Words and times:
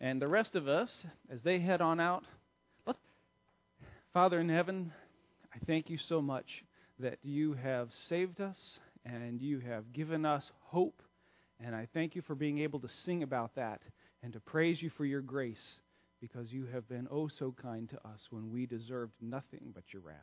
and 0.00 0.22
the 0.22 0.28
rest 0.28 0.54
of 0.54 0.68
us 0.68 0.90
as 1.30 1.40
they 1.42 1.58
head 1.58 1.80
on 1.80 2.00
out. 2.00 2.24
Father 4.12 4.40
in 4.40 4.48
heaven, 4.48 4.92
I 5.54 5.58
thank 5.66 5.90
you 5.90 5.98
so 6.08 6.22
much 6.22 6.46
that 6.98 7.18
you 7.22 7.52
have 7.54 7.88
saved 8.08 8.40
us 8.40 8.56
and 9.04 9.40
you 9.40 9.60
have 9.60 9.92
given 9.92 10.24
us 10.24 10.44
hope. 10.60 11.02
And 11.60 11.74
I 11.74 11.88
thank 11.92 12.14
you 12.14 12.22
for 12.22 12.34
being 12.34 12.58
able 12.60 12.80
to 12.80 12.88
sing 13.04 13.22
about 13.22 13.54
that 13.56 13.82
and 14.22 14.32
to 14.32 14.40
praise 14.40 14.80
you 14.80 14.90
for 14.96 15.04
your 15.04 15.20
grace 15.20 15.56
because 16.20 16.50
you 16.50 16.66
have 16.72 16.88
been 16.88 17.06
oh 17.10 17.28
so 17.38 17.54
kind 17.60 17.88
to 17.90 17.96
us 17.96 18.20
when 18.30 18.50
we 18.50 18.66
deserved 18.66 19.12
nothing 19.20 19.72
but 19.74 19.84
your 19.92 20.02
wrath. 20.02 20.16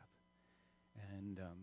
And, 1.14 1.38
um, 1.38 1.58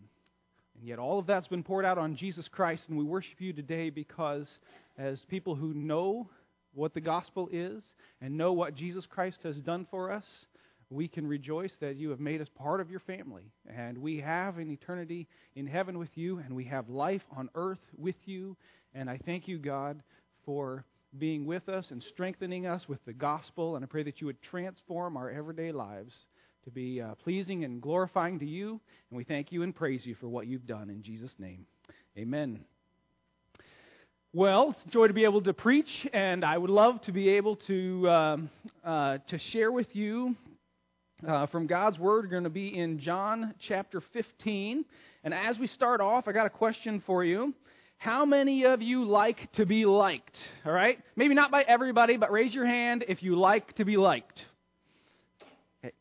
and 0.79 0.87
yet 0.87 0.99
all 0.99 1.19
of 1.19 1.27
that's 1.27 1.47
been 1.47 1.63
poured 1.63 1.85
out 1.85 1.97
on 1.97 2.15
Jesus 2.15 2.47
Christ, 2.51 2.83
and 2.87 2.97
we 2.97 3.03
worship 3.03 3.39
you 3.39 3.53
today 3.53 3.89
because 3.89 4.47
as 4.97 5.19
people 5.29 5.55
who 5.55 5.73
know 5.73 6.29
what 6.73 6.93
the 6.93 7.01
gospel 7.01 7.49
is 7.51 7.83
and 8.21 8.37
know 8.37 8.53
what 8.53 8.75
Jesus 8.75 9.05
Christ 9.05 9.39
has 9.43 9.57
done 9.57 9.87
for 9.89 10.11
us, 10.11 10.25
we 10.89 11.07
can 11.07 11.27
rejoice 11.27 11.73
that 11.79 11.95
you 11.95 12.09
have 12.09 12.19
made 12.19 12.41
us 12.41 12.47
part 12.55 12.79
of 12.79 12.91
your 12.91 12.99
family. 12.99 13.51
And 13.67 13.97
we 13.97 14.19
have 14.19 14.57
an 14.57 14.69
eternity 14.69 15.27
in 15.55 15.65
heaven 15.65 15.97
with 15.97 16.15
you, 16.15 16.39
and 16.39 16.55
we 16.55 16.65
have 16.65 16.89
life 16.89 17.23
on 17.35 17.49
earth 17.55 17.79
with 17.97 18.15
you. 18.25 18.55
And 18.93 19.09
I 19.09 19.19
thank 19.25 19.47
you, 19.47 19.57
God, 19.57 20.01
for 20.45 20.85
being 21.17 21.45
with 21.45 21.69
us 21.69 21.91
and 21.91 22.03
strengthening 22.03 22.65
us 22.65 22.87
with 22.87 23.03
the 23.05 23.13
gospel. 23.13 23.75
And 23.75 23.83
I 23.83 23.87
pray 23.87 24.03
that 24.03 24.21
you 24.21 24.27
would 24.27 24.41
transform 24.41 25.17
our 25.17 25.29
everyday 25.29 25.71
lives 25.71 26.13
to 26.65 26.71
be 26.71 27.01
uh, 27.01 27.15
pleasing 27.15 27.63
and 27.63 27.81
glorifying 27.81 28.39
to 28.39 28.45
you. 28.45 28.79
And 29.09 29.17
we 29.17 29.23
thank 29.23 29.51
you 29.51 29.63
and 29.63 29.75
praise 29.75 30.05
you 30.05 30.15
for 30.15 30.27
what 30.27 30.47
you've 30.47 30.67
done 30.67 30.89
in 30.89 31.03
Jesus' 31.03 31.35
name. 31.37 31.65
Amen. 32.17 32.72
Well, 34.35 34.71
it's 34.71 34.83
a 34.85 34.89
joy 34.89 35.09
to 35.09 35.13
be 35.13 35.25
able 35.25 35.43
to 35.43 35.53
preach, 35.53 36.07
and 36.11 36.43
I 36.43 36.57
would 36.57 36.71
love 36.71 36.99
to 37.01 37.11
be 37.11 37.29
able 37.29 37.55
to 37.67 38.09
um, 38.09 38.49
uh, 38.83 39.19
to 39.27 39.37
share 39.37 39.71
with 39.71 39.95
you 39.95 40.35
uh, 41.27 41.45
from 41.45 41.67
God's 41.67 41.99
Word. 41.99 42.25
We're 42.25 42.31
going 42.31 42.45
to 42.45 42.49
be 42.49 42.75
in 42.75 42.97
John 42.97 43.53
chapter 43.59 44.01
15, 44.01 44.85
and 45.23 45.33
as 45.35 45.59
we 45.59 45.67
start 45.67 46.01
off, 46.01 46.27
I 46.27 46.31
got 46.31 46.47
a 46.47 46.49
question 46.49 47.03
for 47.05 47.23
you. 47.23 47.53
How 47.99 48.25
many 48.25 48.65
of 48.65 48.81
you 48.81 49.05
like 49.05 49.51
to 49.51 49.67
be 49.67 49.85
liked? 49.85 50.35
All 50.65 50.71
right, 50.71 50.97
maybe 51.15 51.35
not 51.35 51.51
by 51.51 51.61
everybody, 51.61 52.17
but 52.17 52.31
raise 52.31 52.55
your 52.55 52.65
hand 52.65 53.05
if 53.07 53.21
you 53.21 53.35
like 53.35 53.75
to 53.75 53.85
be 53.85 53.97
liked. 53.97 54.43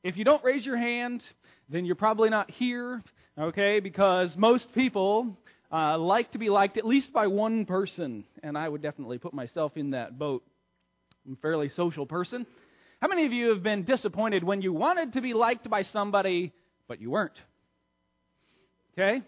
If 0.02 0.17
you 0.17 0.24
don't 0.24 0.42
raise 0.42 0.64
your 0.64 0.78
hand, 0.78 1.22
then 1.69 1.84
you're 1.84 1.96
probably 1.96 2.30
not 2.30 2.50
here, 2.50 3.02
okay? 3.39 3.78
Because 3.80 4.34
most 4.39 4.72
people 4.72 5.36
uh, 5.73 5.97
like 5.98 6.33
to 6.33 6.39
be 6.39 6.51
liked 6.51 6.77
at 6.77 6.87
least 6.87 7.12
by 7.12 7.27
one 7.27 7.65
person, 7.65 8.25
and 8.42 8.59
I 8.59 8.69
would 8.69 8.83
definitely 8.83 9.19
put 9.19 9.33
myself 9.33 9.77
in 9.77 9.92
that 9.92 10.19
boat. 10.19 10.45
I'm 11.27 11.34
a 11.34 11.37
fairly 11.37 11.70
social 11.70 12.05
person. 12.05 12.47
How 13.01 13.09
many 13.09 13.25
of 13.27 13.33
you 13.33 13.48
have 13.48 13.62
been 13.62 13.84
disappointed 13.84 14.45
when 14.45 14.61
you 14.61 14.73
wanted 14.73 15.14
to 15.14 15.20
be 15.20 15.33
liked 15.34 15.69
by 15.70 15.84
somebody, 15.84 16.53
but 16.89 17.01
you 17.01 17.11
weren't? 17.11 17.41
Okay? 18.92 19.23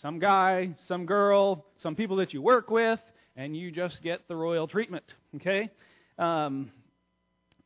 Some 0.00 0.18
guy, 0.18 0.74
some 0.88 1.04
girl, 1.04 1.66
some 1.82 1.94
people 1.94 2.16
that 2.16 2.32
you 2.32 2.40
work 2.40 2.70
with, 2.70 2.98
and 3.36 3.56
you 3.56 3.70
just 3.70 4.02
get 4.02 4.26
the 4.28 4.34
royal 4.34 4.66
treatment. 4.66 5.04
Okay? 5.36 5.70
Um, 6.18 6.72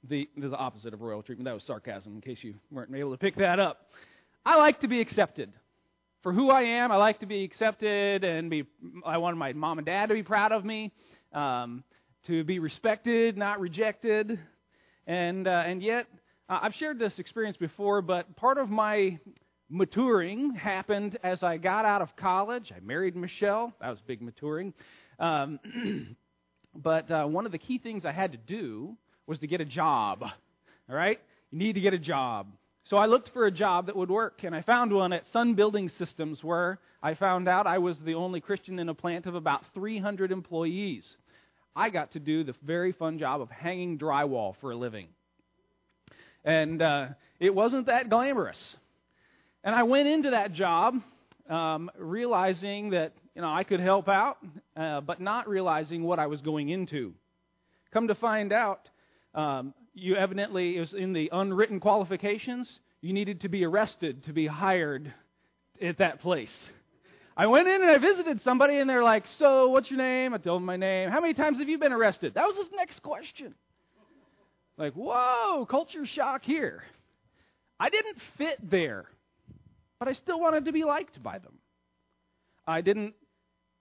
the, 0.08 0.28
the 0.36 0.50
opposite 0.50 0.92
of 0.92 1.00
royal 1.00 1.22
treatment. 1.22 1.46
That 1.46 1.54
was 1.54 1.64
sarcasm, 1.64 2.14
in 2.16 2.20
case 2.20 2.38
you 2.42 2.54
weren't 2.70 2.94
able 2.94 3.12
to 3.12 3.18
pick 3.18 3.36
that 3.36 3.60
up. 3.60 3.88
I 4.44 4.56
like 4.56 4.80
to 4.80 4.88
be 4.88 5.00
accepted 5.00 5.52
for 6.26 6.32
who 6.32 6.50
I 6.50 6.62
am. 6.62 6.90
I 6.90 6.96
like 6.96 7.20
to 7.20 7.26
be 7.26 7.44
accepted 7.44 8.24
and 8.24 8.50
be. 8.50 8.64
I 9.04 9.18
want 9.18 9.36
my 9.36 9.52
mom 9.52 9.78
and 9.78 9.86
dad 9.86 10.08
to 10.08 10.14
be 10.16 10.24
proud 10.24 10.50
of 10.50 10.64
me, 10.64 10.90
um, 11.32 11.84
to 12.26 12.42
be 12.42 12.58
respected, 12.58 13.38
not 13.38 13.60
rejected, 13.60 14.36
and 15.06 15.46
uh, 15.46 15.62
and 15.64 15.80
yet 15.80 16.08
uh, 16.48 16.58
I've 16.62 16.74
shared 16.74 16.98
this 16.98 17.20
experience 17.20 17.56
before. 17.56 18.02
But 18.02 18.34
part 18.34 18.58
of 18.58 18.68
my 18.68 19.20
maturing 19.70 20.50
happened 20.50 21.16
as 21.22 21.44
I 21.44 21.58
got 21.58 21.84
out 21.84 22.02
of 22.02 22.08
college. 22.16 22.72
I 22.76 22.80
married 22.80 23.14
Michelle. 23.14 23.72
That 23.80 23.90
was 23.90 24.00
big 24.00 24.20
maturing. 24.20 24.74
Um, 25.20 26.16
but 26.74 27.08
uh, 27.08 27.26
one 27.26 27.46
of 27.46 27.52
the 27.52 27.58
key 27.58 27.78
things 27.78 28.04
I 28.04 28.10
had 28.10 28.32
to 28.32 28.38
do 28.38 28.96
was 29.28 29.38
to 29.38 29.46
get 29.46 29.60
a 29.60 29.64
job. 29.64 30.24
All 30.24 30.96
right, 30.96 31.20
you 31.52 31.58
need 31.60 31.74
to 31.74 31.80
get 31.80 31.94
a 31.94 32.00
job. 32.00 32.48
So 32.88 32.96
I 32.96 33.06
looked 33.06 33.30
for 33.30 33.46
a 33.46 33.50
job 33.50 33.86
that 33.86 33.96
would 33.96 34.10
work, 34.10 34.44
and 34.44 34.54
I 34.54 34.62
found 34.62 34.92
one 34.92 35.12
at 35.12 35.24
Sun 35.32 35.54
Building 35.54 35.88
Systems 35.98 36.44
where 36.44 36.78
I 37.02 37.14
found 37.14 37.48
out 37.48 37.66
I 37.66 37.78
was 37.78 37.98
the 37.98 38.14
only 38.14 38.40
Christian 38.40 38.78
in 38.78 38.88
a 38.88 38.94
plant 38.94 39.26
of 39.26 39.34
about 39.34 39.64
300 39.74 40.30
employees. 40.30 41.04
I 41.74 41.90
got 41.90 42.12
to 42.12 42.20
do 42.20 42.44
the 42.44 42.54
very 42.64 42.92
fun 42.92 43.18
job 43.18 43.40
of 43.40 43.50
hanging 43.50 43.98
drywall 43.98 44.54
for 44.60 44.70
a 44.70 44.76
living. 44.76 45.08
And 46.44 46.80
uh, 46.80 47.08
it 47.40 47.52
wasn't 47.52 47.86
that 47.86 48.08
glamorous. 48.08 48.76
And 49.64 49.74
I 49.74 49.82
went 49.82 50.06
into 50.06 50.30
that 50.30 50.52
job 50.52 50.94
um, 51.50 51.90
realizing 51.98 52.90
that 52.90 53.14
you 53.34 53.42
know 53.42 53.48
I 53.48 53.64
could 53.64 53.80
help 53.80 54.08
out, 54.08 54.38
uh, 54.76 55.00
but 55.00 55.20
not 55.20 55.48
realizing 55.48 56.04
what 56.04 56.20
I 56.20 56.28
was 56.28 56.40
going 56.40 56.68
into. 56.68 57.14
Come 57.92 58.06
to 58.08 58.14
find 58.14 58.52
out, 58.52 58.88
um, 59.34 59.74
you 59.96 60.14
evidently, 60.14 60.76
it 60.76 60.80
was 60.80 60.92
in 60.92 61.12
the 61.12 61.30
unwritten 61.32 61.80
qualifications, 61.80 62.70
you 63.00 63.12
needed 63.12 63.40
to 63.40 63.48
be 63.48 63.64
arrested 63.64 64.24
to 64.24 64.32
be 64.32 64.46
hired 64.46 65.12
at 65.80 65.98
that 65.98 66.20
place. 66.20 66.52
I 67.36 67.46
went 67.46 67.66
in 67.66 67.82
and 67.82 67.90
I 67.90 67.98
visited 67.98 68.40
somebody, 68.42 68.78
and 68.78 68.88
they're 68.88 69.02
like, 69.02 69.24
So, 69.38 69.70
what's 69.70 69.90
your 69.90 69.98
name? 69.98 70.34
I 70.34 70.38
told 70.38 70.60
them 70.60 70.66
my 70.66 70.76
name. 70.76 71.10
How 71.10 71.20
many 71.20 71.34
times 71.34 71.58
have 71.58 71.68
you 71.68 71.78
been 71.78 71.92
arrested? 71.92 72.34
That 72.34 72.46
was 72.46 72.56
his 72.56 72.68
next 72.74 73.02
question. 73.02 73.54
Like, 74.78 74.92
whoa, 74.92 75.66
culture 75.66 76.04
shock 76.04 76.42
here. 76.44 76.82
I 77.80 77.88
didn't 77.88 78.18
fit 78.36 78.70
there, 78.70 79.06
but 79.98 80.08
I 80.08 80.12
still 80.12 80.38
wanted 80.38 80.66
to 80.66 80.72
be 80.72 80.84
liked 80.84 81.22
by 81.22 81.38
them. 81.38 81.54
I 82.66 82.82
didn't, 82.82 83.14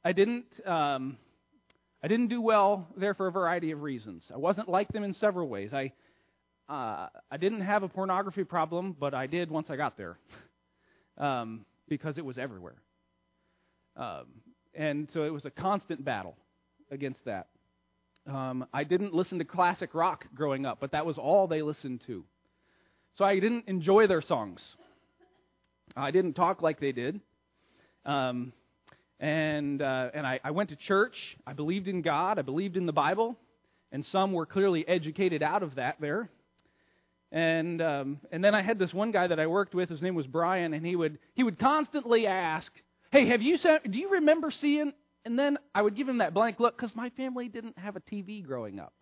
I 0.03 0.13
didn't 0.13 0.45
um, 0.65 1.17
I 2.05 2.07
didn't 2.07 2.27
do 2.27 2.39
well 2.39 2.87
there 2.95 3.15
for 3.15 3.25
a 3.25 3.31
variety 3.31 3.71
of 3.71 3.81
reasons. 3.81 4.23
I 4.31 4.37
wasn't 4.37 4.69
like 4.69 4.89
them 4.89 5.03
in 5.03 5.13
several 5.13 5.49
ways. 5.49 5.73
I, 5.73 5.91
uh, 6.67 7.07
I 7.29 7.37
didn't 7.37 7.61
have 7.61 7.83
a 7.83 7.87
pornography 7.87 8.43
problem, 8.43 8.95
but 8.99 9.13
I 9.13 9.27
did 9.27 9.51
once 9.51 9.69
I 9.69 9.75
got 9.75 9.97
there 9.97 10.17
um, 11.17 11.65
because 11.87 12.17
it 12.17 12.25
was 12.25 12.37
everywhere. 12.37 12.75
Um, 13.95 14.25
and 14.73 15.07
so 15.13 15.23
it 15.23 15.33
was 15.33 15.45
a 15.45 15.51
constant 15.51 16.03
battle 16.03 16.35
against 16.91 17.23
that. 17.25 17.47
Um, 18.27 18.65
I 18.73 18.83
didn't 18.83 19.13
listen 19.13 19.37
to 19.37 19.45
classic 19.45 19.93
rock 19.93 20.25
growing 20.33 20.65
up, 20.65 20.79
but 20.81 20.91
that 20.91 21.05
was 21.05 21.17
all 21.17 21.47
they 21.47 21.61
listened 21.61 22.01
to. 22.07 22.25
So 23.17 23.23
I 23.23 23.35
didn't 23.39 23.65
enjoy 23.67 24.07
their 24.07 24.21
songs. 24.21 24.61
I 25.95 26.11
didn't 26.11 26.33
talk 26.33 26.61
like 26.61 26.79
they 26.79 26.91
did. 26.91 27.21
Um, 28.05 28.51
and 29.19 29.81
uh, 29.81 30.09
and 30.13 30.27
I, 30.27 30.39
I 30.43 30.51
went 30.51 30.69
to 30.69 30.75
church. 30.75 31.15
I 31.47 31.53
believed 31.53 31.87
in 31.87 32.01
God. 32.01 32.37
I 32.39 32.41
believed 32.41 32.75
in 32.75 32.85
the 32.85 32.91
Bible, 32.91 33.37
and 33.91 34.03
some 34.05 34.33
were 34.33 34.45
clearly 34.45 34.85
educated 34.87 35.41
out 35.41 35.63
of 35.63 35.75
that 35.75 36.01
there. 36.01 36.29
And 37.31 37.81
um, 37.81 38.19
and 38.31 38.43
then 38.43 38.55
I 38.55 38.61
had 38.61 38.79
this 38.79 38.93
one 38.93 39.11
guy 39.11 39.27
that 39.27 39.39
I 39.39 39.47
worked 39.47 39.75
with. 39.75 39.89
His 39.89 40.01
name 40.01 40.15
was 40.15 40.27
Brian, 40.27 40.73
and 40.73 40.85
he 40.85 40.95
would 40.95 41.19
he 41.33 41.43
would 41.43 41.59
constantly 41.59 42.27
ask, 42.27 42.71
"Hey, 43.11 43.27
have 43.27 43.41
you 43.41 43.57
se- 43.57 43.81
do 43.89 43.99
you 43.99 44.11
remember 44.11 44.51
seeing?" 44.51 44.93
And 45.25 45.37
then 45.37 45.57
I 45.73 45.81
would 45.81 45.95
give 45.95 46.07
him 46.07 46.19
that 46.19 46.33
blank 46.33 46.59
look 46.59 46.77
because 46.77 46.95
my 46.95 47.09
family 47.11 47.49
didn't 47.49 47.77
have 47.79 47.95
a 47.95 47.99
TV 47.99 48.45
growing 48.45 48.79
up. 48.79 48.93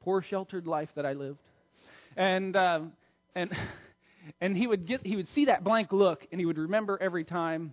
Poor 0.00 0.22
sheltered 0.22 0.66
life 0.66 0.90
that 0.96 1.06
I 1.06 1.12
lived, 1.12 1.38
and 2.16 2.56
um, 2.56 2.92
and 3.34 3.52
and 4.40 4.56
he 4.56 4.66
would 4.66 4.86
get 4.86 5.06
he 5.06 5.16
would 5.16 5.28
see 5.30 5.46
that 5.46 5.64
blank 5.64 5.92
look, 5.92 6.26
and 6.32 6.40
he 6.40 6.46
would 6.46 6.58
remember 6.58 6.98
every 7.00 7.24
time 7.24 7.72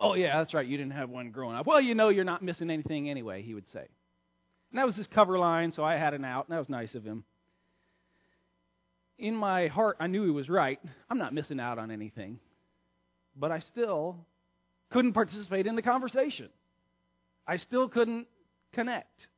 Oh, 0.00 0.14
yeah, 0.14 0.38
that's 0.38 0.52
right. 0.52 0.66
You 0.66 0.76
didn't 0.76 0.92
have 0.92 1.08
one 1.08 1.30
growing 1.30 1.56
up. 1.56 1.66
Well, 1.66 1.80
you 1.80 1.94
know, 1.94 2.08
you're 2.08 2.24
not 2.24 2.42
missing 2.42 2.70
anything 2.70 3.08
anyway, 3.08 3.42
he 3.42 3.54
would 3.54 3.68
say. 3.68 3.86
And 4.70 4.78
that 4.78 4.86
was 4.86 4.96
his 4.96 5.06
cover 5.06 5.38
line, 5.38 5.72
so 5.72 5.84
I 5.84 5.96
had 5.96 6.14
an 6.14 6.24
out, 6.24 6.46
and 6.48 6.54
that 6.54 6.58
was 6.58 6.68
nice 6.68 6.94
of 6.94 7.04
him. 7.04 7.24
In 9.18 9.34
my 9.34 9.68
heart, 9.68 9.96
I 10.00 10.06
knew 10.06 10.24
he 10.24 10.30
was 10.30 10.48
right. 10.48 10.80
I'm 11.08 11.18
not 11.18 11.32
missing 11.32 11.60
out 11.60 11.78
on 11.78 11.90
anything. 11.90 12.40
But 13.36 13.52
I 13.52 13.60
still 13.60 14.26
couldn't 14.90 15.12
participate 15.12 15.66
in 15.66 15.76
the 15.76 15.82
conversation. 15.82 16.48
I 17.46 17.56
still 17.58 17.88
couldn't 17.88 18.26
connect. 18.72 19.28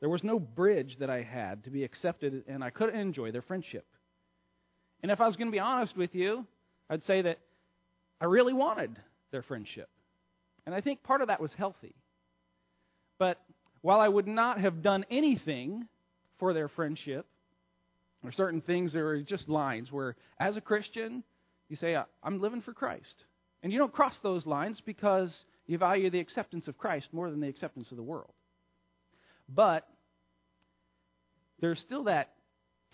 There 0.00 0.08
was 0.08 0.22
no 0.22 0.38
bridge 0.38 0.98
that 1.00 1.10
I 1.10 1.22
had 1.22 1.64
to 1.64 1.70
be 1.70 1.84
accepted, 1.84 2.44
and 2.48 2.62
I 2.62 2.70
couldn't 2.70 3.00
enjoy 3.00 3.32
their 3.32 3.42
friendship. 3.42 3.86
And 5.02 5.10
if 5.10 5.20
I 5.20 5.26
was 5.26 5.36
going 5.36 5.48
to 5.48 5.52
be 5.52 5.58
honest 5.58 5.96
with 5.96 6.14
you, 6.14 6.46
I'd 6.90 7.02
say 7.04 7.22
that 7.22 7.38
I 8.20 8.26
really 8.26 8.52
wanted 8.52 8.96
their 9.30 9.42
friendship. 9.42 9.88
And 10.66 10.74
I 10.74 10.80
think 10.80 11.02
part 11.02 11.20
of 11.20 11.28
that 11.28 11.40
was 11.40 11.52
healthy. 11.56 11.94
But 13.18 13.40
while 13.82 14.00
I 14.00 14.08
would 14.08 14.26
not 14.26 14.60
have 14.60 14.82
done 14.82 15.04
anything 15.10 15.86
for 16.38 16.52
their 16.52 16.68
friendship, 16.68 17.26
there 18.26 18.30
are 18.30 18.44
certain 18.44 18.60
things 18.60 18.92
that 18.92 18.98
are 18.98 19.22
just 19.22 19.48
lines 19.48 19.92
where, 19.92 20.16
as 20.40 20.56
a 20.56 20.60
Christian, 20.60 21.22
you 21.68 21.76
say, 21.76 21.96
I'm 22.24 22.40
living 22.40 22.60
for 22.60 22.72
Christ. 22.72 23.14
And 23.62 23.72
you 23.72 23.78
don't 23.78 23.92
cross 23.92 24.14
those 24.20 24.44
lines 24.44 24.82
because 24.84 25.32
you 25.68 25.78
value 25.78 26.10
the 26.10 26.18
acceptance 26.18 26.66
of 26.66 26.76
Christ 26.76 27.06
more 27.12 27.30
than 27.30 27.38
the 27.38 27.46
acceptance 27.46 27.92
of 27.92 27.96
the 27.96 28.02
world. 28.02 28.32
But 29.48 29.86
there's 31.60 31.78
still 31.78 32.02
that 32.04 32.32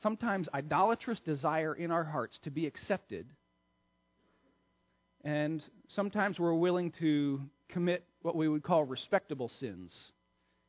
sometimes 0.03 0.51
idolatrous 0.53 1.21
desire 1.21 1.73
in 1.73 1.91
our 1.91 2.05
hearts 2.05 2.39
to 2.45 2.51
be 2.51 2.67
accepted. 2.67 3.27
And 5.25 5.65
sometimes 5.89 6.39
we're 6.39 6.53
willing 6.53 6.93
to 7.01 7.41
commit 7.71 8.05
what 8.21 8.37
we 8.37 8.49
would 8.49 8.63
call 8.65 8.85
respectable 8.85 9.51
sins 9.61 9.91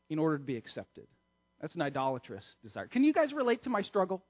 in 0.10 0.20
order 0.20 0.38
to 0.38 0.44
be 0.46 0.56
accepted. 0.56 1.08
That's 1.60 1.76
an 1.76 1.82
idolatrous 1.82 2.46
desire. 2.64 2.88
Can 2.88 3.04
you 3.04 3.12
guys 3.12 3.34
relate 3.34 3.64
to 3.64 3.70
my 3.70 3.82
struggle? 3.82 4.24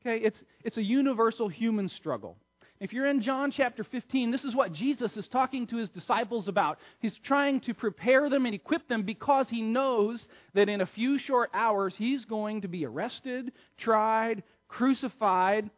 Okay, 0.00 0.24
it's, 0.24 0.38
it's 0.64 0.76
a 0.76 0.82
universal 0.82 1.48
human 1.48 1.88
struggle. 1.88 2.36
If 2.80 2.92
you're 2.92 3.06
in 3.06 3.22
John 3.22 3.50
chapter 3.50 3.82
15, 3.82 4.30
this 4.30 4.44
is 4.44 4.54
what 4.54 4.72
Jesus 4.72 5.16
is 5.16 5.26
talking 5.26 5.66
to 5.66 5.78
his 5.78 5.90
disciples 5.90 6.46
about. 6.46 6.78
He's 7.00 7.16
trying 7.24 7.60
to 7.62 7.74
prepare 7.74 8.30
them 8.30 8.46
and 8.46 8.54
equip 8.54 8.86
them 8.88 9.02
because 9.02 9.48
he 9.48 9.62
knows 9.62 10.24
that 10.54 10.68
in 10.68 10.80
a 10.80 10.86
few 10.86 11.18
short 11.18 11.50
hours 11.52 11.94
he's 11.98 12.24
going 12.24 12.60
to 12.60 12.68
be 12.68 12.86
arrested, 12.86 13.50
tried, 13.78 14.44
crucified, 14.68 15.68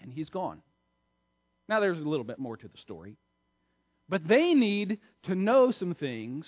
and 0.00 0.12
he's 0.12 0.30
gone. 0.30 0.62
Now, 1.68 1.78
there's 1.78 2.00
a 2.00 2.08
little 2.08 2.24
bit 2.24 2.40
more 2.40 2.56
to 2.56 2.68
the 2.68 2.78
story. 2.78 3.16
But 4.08 4.26
they 4.26 4.52
need 4.52 4.98
to 5.24 5.34
know 5.34 5.70
some 5.70 5.94
things 5.94 6.46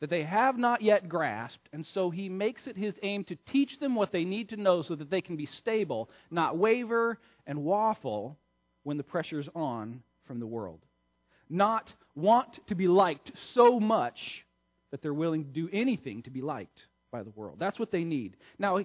that 0.00 0.10
they 0.10 0.22
have 0.22 0.56
not 0.56 0.82
yet 0.82 1.08
grasped, 1.08 1.68
and 1.72 1.84
so 1.86 2.10
he 2.10 2.28
makes 2.28 2.66
it 2.66 2.76
his 2.76 2.94
aim 3.02 3.24
to 3.24 3.36
teach 3.50 3.78
them 3.80 3.94
what 3.94 4.12
they 4.12 4.24
need 4.24 4.50
to 4.50 4.56
know 4.56 4.82
so 4.82 4.94
that 4.94 5.10
they 5.10 5.20
can 5.20 5.36
be 5.36 5.46
stable, 5.46 6.08
not 6.30 6.56
waver 6.56 7.18
and 7.46 7.64
waffle 7.64 8.38
when 8.84 8.96
the 8.96 9.02
pressure's 9.02 9.48
on 9.54 10.02
from 10.26 10.38
the 10.40 10.46
world. 10.46 10.80
Not 11.48 11.92
want 12.14 12.60
to 12.68 12.74
be 12.74 12.86
liked 12.86 13.32
so 13.54 13.80
much 13.80 14.44
that 14.90 15.02
they're 15.02 15.14
willing 15.14 15.44
to 15.44 15.50
do 15.50 15.68
anything 15.72 16.22
to 16.22 16.30
be 16.30 16.42
liked 16.42 16.86
by 17.10 17.22
the 17.22 17.30
world. 17.30 17.56
That's 17.58 17.78
what 17.78 17.90
they 17.90 18.04
need. 18.04 18.36
Now, 18.58 18.78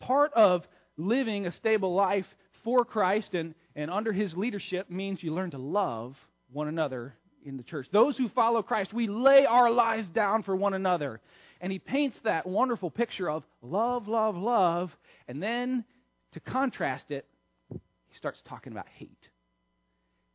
part 0.00 0.32
of 0.34 0.66
living 0.96 1.46
a 1.46 1.52
stable 1.52 1.94
life 1.94 2.26
for 2.64 2.84
Christ 2.84 3.34
and, 3.34 3.54
and 3.74 3.90
under 3.90 4.12
his 4.12 4.36
leadership 4.36 4.90
means 4.90 5.22
you 5.22 5.32
learn 5.32 5.52
to 5.52 5.58
love 5.58 6.16
one 6.52 6.68
another 6.68 7.14
in 7.44 7.56
the 7.56 7.62
church. 7.62 7.86
Those 7.92 8.16
who 8.16 8.28
follow 8.30 8.62
Christ, 8.62 8.92
we 8.92 9.06
lay 9.06 9.46
our 9.46 9.70
lives 9.70 10.08
down 10.08 10.42
for 10.42 10.54
one 10.54 10.74
another. 10.74 11.20
And 11.60 11.70
he 11.70 11.78
paints 11.78 12.18
that 12.24 12.46
wonderful 12.46 12.90
picture 12.90 13.28
of 13.30 13.44
love, 13.62 14.08
love, 14.08 14.36
love, 14.36 14.90
and 15.28 15.42
then 15.42 15.84
to 16.32 16.40
contrast 16.40 17.10
it, 17.10 17.26
he 17.70 18.16
starts 18.16 18.40
talking 18.46 18.72
about 18.72 18.86
hate 18.96 19.28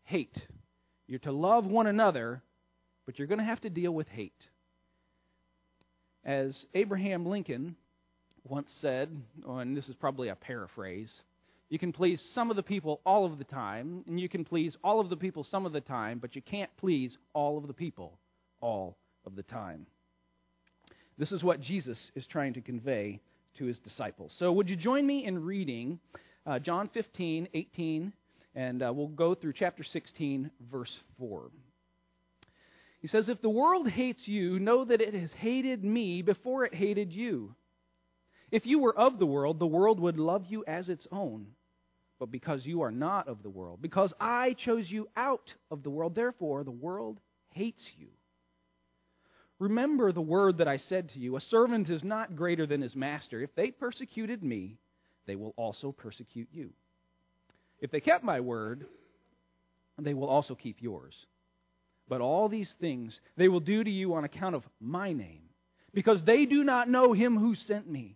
hate. 0.06 0.38
You're 1.08 1.20
to 1.20 1.32
love 1.32 1.66
one 1.66 1.88
another, 1.88 2.42
but 3.06 3.20
you're 3.20 3.28
going 3.28 3.40
to 3.40 3.46
have 3.46 3.62
to 3.62 3.70
deal 3.70 3.92
with 3.92 4.08
hate. 4.08 4.34
As 6.24 6.66
Abraham 6.74 7.26
Lincoln 7.26 7.76
once 8.48 8.72
said, 8.82 9.10
and 9.48 9.76
this 9.76 9.90
is 9.90 9.96
probably 9.96 10.30
a 10.30 10.36
paraphrase, 10.36 11.12
you 11.70 11.80
can 11.80 11.92
please 11.92 12.24
some 12.34 12.50
of 12.50 12.56
the 12.56 12.64
people 12.64 13.02
all 13.06 13.26
of 13.26 13.38
the 13.38 13.44
time, 13.44 14.04
and 14.08 14.20
you 14.20 14.30
can 14.30 14.46
please 14.46 14.78
all 14.84 15.00
of 15.00 15.10
the 15.10 15.18
people 15.18 15.44
some 15.44 15.66
of 15.66 15.74
the 15.74 15.82
time, 15.82 16.20
but 16.20 16.36
you 16.36 16.42
can't 16.42 16.70
please 16.78 17.18
all 17.34 17.58
of 17.58 17.68
the 17.68 17.74
people 17.74 18.20
all 18.62 18.98
of 19.26 19.36
the 19.36 19.44
time. 19.44 19.88
This 21.18 21.32
is 21.32 21.44
what 21.44 21.62
Jesus 21.62 22.12
is 22.16 22.28
trying 22.28 22.54
to 22.54 22.62
convey 22.62 23.22
to 23.58 23.66
his 23.66 23.80
disciples. 23.80 24.34
So, 24.38 24.52
would 24.52 24.70
you 24.70 24.76
join 24.76 25.08
me 25.08 25.26
in 25.26 25.44
reading 25.44 26.00
uh, 26.46 26.60
John 26.60 26.90
15, 26.94 27.48
18 27.54 28.14
and 28.56 28.82
uh, 28.82 28.92
we'll 28.94 29.08
go 29.08 29.36
through 29.36 29.54
chapter 29.54 29.84
16, 29.84 30.50
verse 30.72 30.98
4. 31.20 31.52
He 33.02 33.08
says, 33.08 33.28
If 33.28 33.42
the 33.42 33.50
world 33.50 33.90
hates 33.90 34.22
you, 34.26 34.60
know 34.60 34.86
that 34.86 35.02
it 35.02 35.14
has 35.14 35.30
hated 35.38 35.84
me 35.84 36.22
before 36.22 36.64
it 36.64 36.74
hated 36.74 37.12
you. 37.12 37.54
If 38.56 38.66
you 38.66 38.80
were 38.80 38.98
of 38.98 39.20
the 39.20 39.26
world, 39.26 39.60
the 39.60 39.68
world 39.68 40.00
would 40.00 40.18
love 40.18 40.46
you 40.48 40.64
as 40.66 40.88
its 40.88 41.06
own. 41.12 41.48
But 42.20 42.32
because 42.32 42.66
you 42.66 42.84
are 42.84 42.92
not 42.92 43.28
of 43.28 43.44
the 43.44 43.50
world, 43.50 43.82
because 43.82 44.14
I 44.18 44.54
chose 44.54 44.90
you 44.90 45.10
out 45.18 45.54
of 45.70 45.84
the 45.84 45.90
world, 45.90 46.16
therefore 46.16 46.64
the 46.64 46.72
world 46.72 47.20
hates 47.50 47.84
you. 47.98 48.08
Remember 49.60 50.14
the 50.14 50.22
word 50.22 50.60
that 50.60 50.70
I 50.70 50.78
said 50.78 51.10
to 51.10 51.20
you 51.20 51.36
A 51.36 51.42
servant 51.42 51.90
is 51.90 52.02
not 52.02 52.38
greater 52.38 52.66
than 52.66 52.80
his 52.80 52.96
master. 52.96 53.42
If 53.42 53.54
they 53.56 53.72
persecuted 53.72 54.42
me, 54.42 54.78
they 55.28 55.36
will 55.36 55.54
also 55.58 55.92
persecute 55.92 56.48
you. 56.54 56.70
If 57.82 57.92
they 57.92 58.00
kept 58.00 58.24
my 58.24 58.40
word, 58.40 58.86
they 60.00 60.14
will 60.14 60.30
also 60.30 60.56
keep 60.56 60.78
yours. 60.80 61.14
But 62.08 62.22
all 62.22 62.48
these 62.48 62.74
things 62.80 63.20
they 63.36 63.50
will 63.50 63.60
do 63.60 63.84
to 63.84 63.92
you 63.92 64.14
on 64.14 64.24
account 64.24 64.56
of 64.56 64.64
my 64.80 65.12
name, 65.12 65.42
because 65.94 66.24
they 66.24 66.46
do 66.46 66.64
not 66.64 66.88
know 66.88 67.12
him 67.12 67.38
who 67.38 67.54
sent 67.56 67.92
me. 67.92 68.16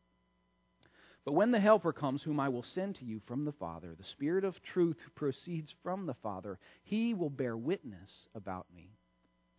But 1.23 1.33
when 1.33 1.51
the 1.51 1.59
Helper 1.59 1.93
comes, 1.93 2.23
whom 2.23 2.39
I 2.39 2.49
will 2.49 2.65
send 2.73 2.95
to 2.95 3.05
you 3.05 3.21
from 3.27 3.45
the 3.45 3.51
Father, 3.51 3.93
the 3.95 4.03
Spirit 4.03 4.43
of 4.43 4.61
truth 4.63 4.97
who 5.03 5.11
proceeds 5.11 5.73
from 5.83 6.05
the 6.05 6.15
Father, 6.15 6.57
he 6.83 7.13
will 7.13 7.29
bear 7.29 7.55
witness 7.55 8.09
about 8.33 8.65
me. 8.75 8.89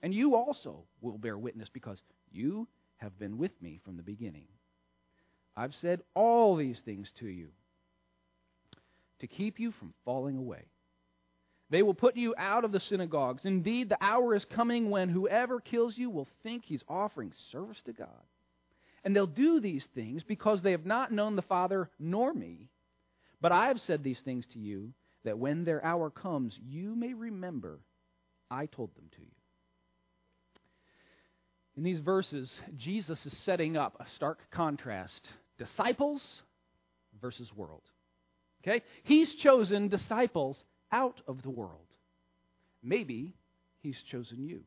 And 0.03 0.13
you 0.13 0.35
also 0.35 0.85
will 1.01 1.19
bear 1.19 1.39
witness 1.39 1.69
because 1.73 1.99
you 2.33 2.67
have 2.97 3.17
been 3.19 3.39
with 3.39 3.53
me 3.63 3.79
from 3.85 3.97
the 3.97 4.03
beginning. 4.03 4.47
I've 5.57 5.75
said 5.81 6.03
all 6.15 6.57
these 6.57 6.81
things 6.85 7.13
to 7.21 7.27
you 7.27 7.49
to 9.21 9.27
keep 9.29 9.61
you 9.61 9.73
from 9.79 9.95
falling 10.05 10.37
away. 10.37 10.65
They 11.71 11.83
will 11.83 11.95
put 11.95 12.17
you 12.17 12.35
out 12.37 12.65
of 12.65 12.73
the 12.73 12.81
synagogues. 12.81 13.45
Indeed, 13.45 13.89
the 13.89 14.03
hour 14.05 14.35
is 14.35 14.45
coming 14.45 14.91
when 14.91 15.09
whoever 15.09 15.61
kills 15.61 15.97
you 15.97 16.11
will 16.11 16.29
think 16.43 16.65
he's 16.65 16.83
offering 16.89 17.33
service 17.51 17.81
to 17.87 17.93
God. 17.93 18.09
And 19.05 19.15
they'll 19.15 19.27
do 19.27 19.61
these 19.61 19.87
things 19.95 20.23
because 20.23 20.63
they 20.63 20.71
have 20.73 20.87
not 20.87 21.13
known 21.13 21.37
the 21.37 21.43
Father 21.43 21.91
nor 21.99 22.33
me. 22.33 22.69
But 23.41 23.53
I 23.53 23.67
have 23.67 23.81
said 23.81 24.05
these 24.05 24.21
things 24.25 24.47
to 24.53 24.59
you 24.59 24.93
that 25.25 25.39
when 25.39 25.65
their 25.65 25.85
hour 25.85 26.11
comes, 26.11 26.57
you 26.63 26.95
may 26.95 27.15
remember 27.15 27.81
I 28.51 28.67
told 28.67 28.95
them 28.95 29.09
to 29.17 29.21
you. 29.21 29.27
In 31.77 31.83
these 31.83 32.01
verses, 32.01 32.53
Jesus 32.77 33.25
is 33.25 33.37
setting 33.45 33.77
up 33.77 33.97
a 33.99 34.07
stark 34.17 34.39
contrast 34.51 35.27
disciples 35.59 36.23
versus 37.21 37.51
world. 37.57 37.83
Okay? 38.63 38.83
He's 39.05 39.35
chosen 39.37 39.89
disciples 39.89 40.63
out 40.91 41.21
of 41.27 41.43
the 41.43 41.51
world. 41.51 41.87
Maybe 42.83 43.35
He's 43.81 44.01
chosen 44.11 44.45
you. 44.45 44.61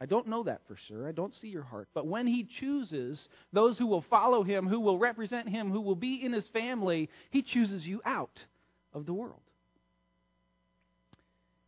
I 0.00 0.06
don't 0.06 0.28
know 0.28 0.42
that 0.44 0.62
for 0.66 0.76
sure. 0.88 1.06
I 1.06 1.12
don't 1.12 1.34
see 1.34 1.48
your 1.48 1.62
heart. 1.62 1.88
But 1.92 2.06
when 2.06 2.26
He 2.26 2.48
chooses 2.58 3.28
those 3.52 3.78
who 3.78 3.86
will 3.86 4.04
follow 4.08 4.42
Him, 4.42 4.66
who 4.66 4.80
will 4.80 4.98
represent 4.98 5.48
Him, 5.48 5.70
who 5.70 5.80
will 5.80 5.94
be 5.94 6.24
in 6.24 6.32
His 6.32 6.48
family, 6.48 7.10
He 7.30 7.42
chooses 7.42 7.86
you 7.86 8.00
out 8.04 8.38
of 8.94 9.04
the 9.04 9.12
world. 9.12 9.40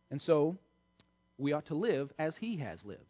And 0.09 0.21
so, 0.21 0.57
we 1.37 1.53
ought 1.53 1.67
to 1.67 1.75
live 1.75 2.11
as 2.17 2.35
He 2.37 2.57
has 2.57 2.79
lived. 2.83 3.01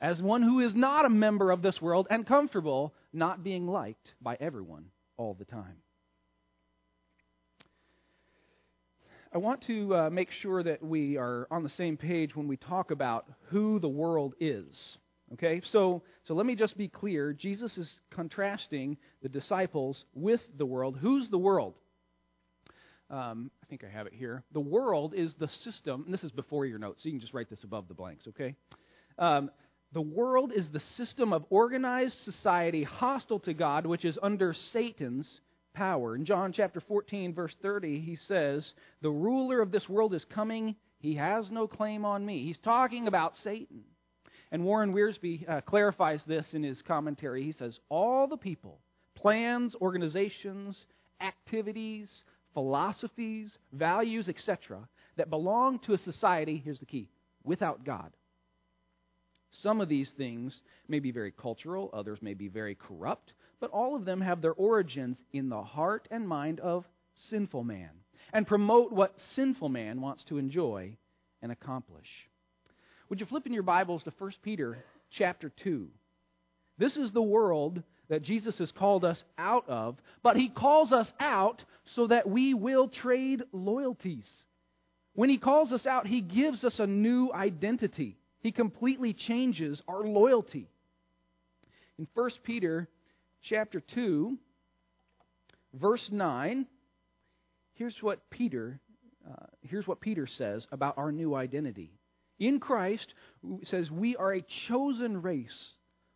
As 0.00 0.22
one 0.22 0.42
who 0.42 0.60
is 0.60 0.74
not 0.74 1.04
a 1.04 1.10
member 1.10 1.50
of 1.50 1.60
this 1.60 1.80
world 1.82 2.06
and 2.08 2.26
comfortable 2.26 2.94
not 3.12 3.44
being 3.44 3.66
liked 3.66 4.14
by 4.22 4.38
everyone 4.40 4.86
all 5.18 5.34
the 5.34 5.44
time. 5.44 5.76
I 9.32 9.38
want 9.38 9.64
to 9.68 9.94
uh, 9.94 10.10
make 10.10 10.28
sure 10.32 10.60
that 10.64 10.82
we 10.82 11.16
are 11.16 11.46
on 11.52 11.62
the 11.62 11.70
same 11.76 11.96
page 11.96 12.34
when 12.34 12.48
we 12.48 12.56
talk 12.56 12.90
about 12.90 13.26
who 13.50 13.78
the 13.78 13.88
world 13.88 14.34
is. 14.40 14.66
Okay, 15.34 15.62
so 15.70 16.02
so 16.26 16.34
let 16.34 16.46
me 16.46 16.56
just 16.56 16.76
be 16.76 16.88
clear. 16.88 17.32
Jesus 17.32 17.78
is 17.78 17.88
contrasting 18.10 18.96
the 19.22 19.28
disciples 19.28 20.04
with 20.14 20.40
the 20.58 20.66
world. 20.66 20.98
Who's 21.00 21.30
the 21.30 21.38
world? 21.38 21.74
Um, 23.08 23.52
I 23.62 23.66
think 23.66 23.84
I 23.84 23.88
have 23.88 24.08
it 24.08 24.14
here. 24.14 24.42
The 24.52 24.60
world 24.60 25.14
is 25.14 25.32
the 25.38 25.48
system, 25.62 26.06
this 26.08 26.24
is 26.24 26.32
before 26.32 26.66
your 26.66 26.78
notes, 26.78 27.02
so 27.02 27.08
you 27.08 27.12
can 27.12 27.20
just 27.20 27.34
write 27.34 27.50
this 27.50 27.62
above 27.62 27.86
the 27.86 27.94
blanks. 27.94 28.26
Okay. 28.26 28.56
Um, 29.16 29.50
the 29.92 30.00
world 30.00 30.52
is 30.52 30.68
the 30.72 30.82
system 30.96 31.32
of 31.32 31.44
organized 31.50 32.16
society 32.24 32.82
hostile 32.82 33.40
to 33.40 33.54
God, 33.54 33.86
which 33.86 34.04
is 34.04 34.18
under 34.20 34.54
Satan's 34.72 35.28
power. 35.72 36.14
In 36.16 36.24
John 36.24 36.52
chapter 36.52 36.80
14, 36.80 37.34
verse 37.34 37.54
30, 37.62 38.00
he 38.00 38.16
says, 38.16 38.72
The 39.02 39.10
ruler 39.10 39.60
of 39.60 39.70
this 39.70 39.88
world 39.88 40.14
is 40.14 40.24
coming. 40.24 40.76
He 40.98 41.14
has 41.14 41.50
no 41.50 41.66
claim 41.66 42.04
on 42.04 42.24
me. 42.24 42.44
He's 42.44 42.58
talking 42.58 43.08
about 43.08 43.36
Satan. 43.36 43.84
And 44.52 44.64
Warren 44.64 44.92
Wiersbe 44.92 45.48
uh, 45.48 45.60
clarifies 45.62 46.22
this 46.26 46.52
in 46.52 46.62
his 46.62 46.82
commentary. 46.82 47.44
He 47.44 47.52
says, 47.52 47.78
All 47.88 48.26
the 48.26 48.36
people, 48.36 48.80
plans, 49.14 49.76
organizations, 49.80 50.86
activities, 51.20 52.24
philosophies, 52.52 53.56
values, 53.72 54.28
etc., 54.28 54.88
that 55.16 55.30
belong 55.30 55.78
to 55.80 55.94
a 55.94 55.98
society, 55.98 56.60
here's 56.64 56.80
the 56.80 56.86
key, 56.86 57.08
without 57.44 57.84
God. 57.84 58.12
Some 59.62 59.80
of 59.80 59.88
these 59.88 60.10
things 60.16 60.60
may 60.88 61.00
be 61.00 61.10
very 61.10 61.32
cultural, 61.32 61.90
others 61.92 62.20
may 62.22 62.34
be 62.34 62.48
very 62.48 62.74
corrupt, 62.74 63.32
but 63.60 63.70
all 63.70 63.94
of 63.94 64.04
them 64.04 64.20
have 64.20 64.40
their 64.40 64.52
origins 64.52 65.18
in 65.32 65.48
the 65.48 65.62
heart 65.62 66.08
and 66.10 66.26
mind 66.26 66.60
of 66.60 66.84
sinful 67.28 67.62
man 67.62 67.90
and 68.32 68.46
promote 68.46 68.92
what 68.92 69.14
sinful 69.34 69.68
man 69.68 70.00
wants 70.00 70.24
to 70.24 70.38
enjoy 70.38 70.96
and 71.42 71.52
accomplish. 71.52 72.08
Would 73.08 73.20
you 73.20 73.26
flip 73.26 73.46
in 73.46 73.52
your 73.52 73.62
Bibles 73.62 74.02
to 74.04 74.12
1 74.18 74.32
Peter 74.42 74.78
chapter 75.10 75.50
2? 75.62 75.88
This 76.78 76.96
is 76.96 77.12
the 77.12 77.22
world 77.22 77.82
that 78.08 78.22
Jesus 78.22 78.56
has 78.58 78.72
called 78.72 79.04
us 79.04 79.22
out 79.36 79.68
of, 79.68 79.96
but 80.22 80.36
he 80.36 80.48
calls 80.48 80.92
us 80.92 81.12
out 81.20 81.62
so 81.94 82.06
that 82.06 82.28
we 82.28 82.54
will 82.54 82.88
trade 82.88 83.42
loyalties. 83.52 84.28
When 85.14 85.28
he 85.28 85.38
calls 85.38 85.72
us 85.72 85.86
out, 85.86 86.06
he 86.06 86.20
gives 86.20 86.64
us 86.64 86.78
a 86.78 86.86
new 86.86 87.32
identity. 87.32 88.16
He 88.40 88.52
completely 88.52 89.12
changes 89.12 89.82
our 89.86 90.02
loyalty. 90.02 90.68
In 91.98 92.08
1 92.14 92.30
Peter 92.42 92.88
chapter 93.42 93.80
2, 93.94 94.36
verse 95.74 96.08
9, 96.10 96.66
here's 97.74 97.96
what 98.00 98.28
Peter 98.30 98.80
uh, 99.28 99.46
here's 99.62 99.86
what 99.86 100.00
Peter 100.00 100.26
says 100.26 100.66
about 100.72 100.96
our 100.96 101.12
new 101.12 101.34
identity. 101.34 101.92
In 102.38 102.58
Christ, 102.58 103.12
says 103.64 103.90
we 103.90 104.16
are 104.16 104.32
a 104.32 104.44
chosen 104.68 105.20
race, 105.20 105.74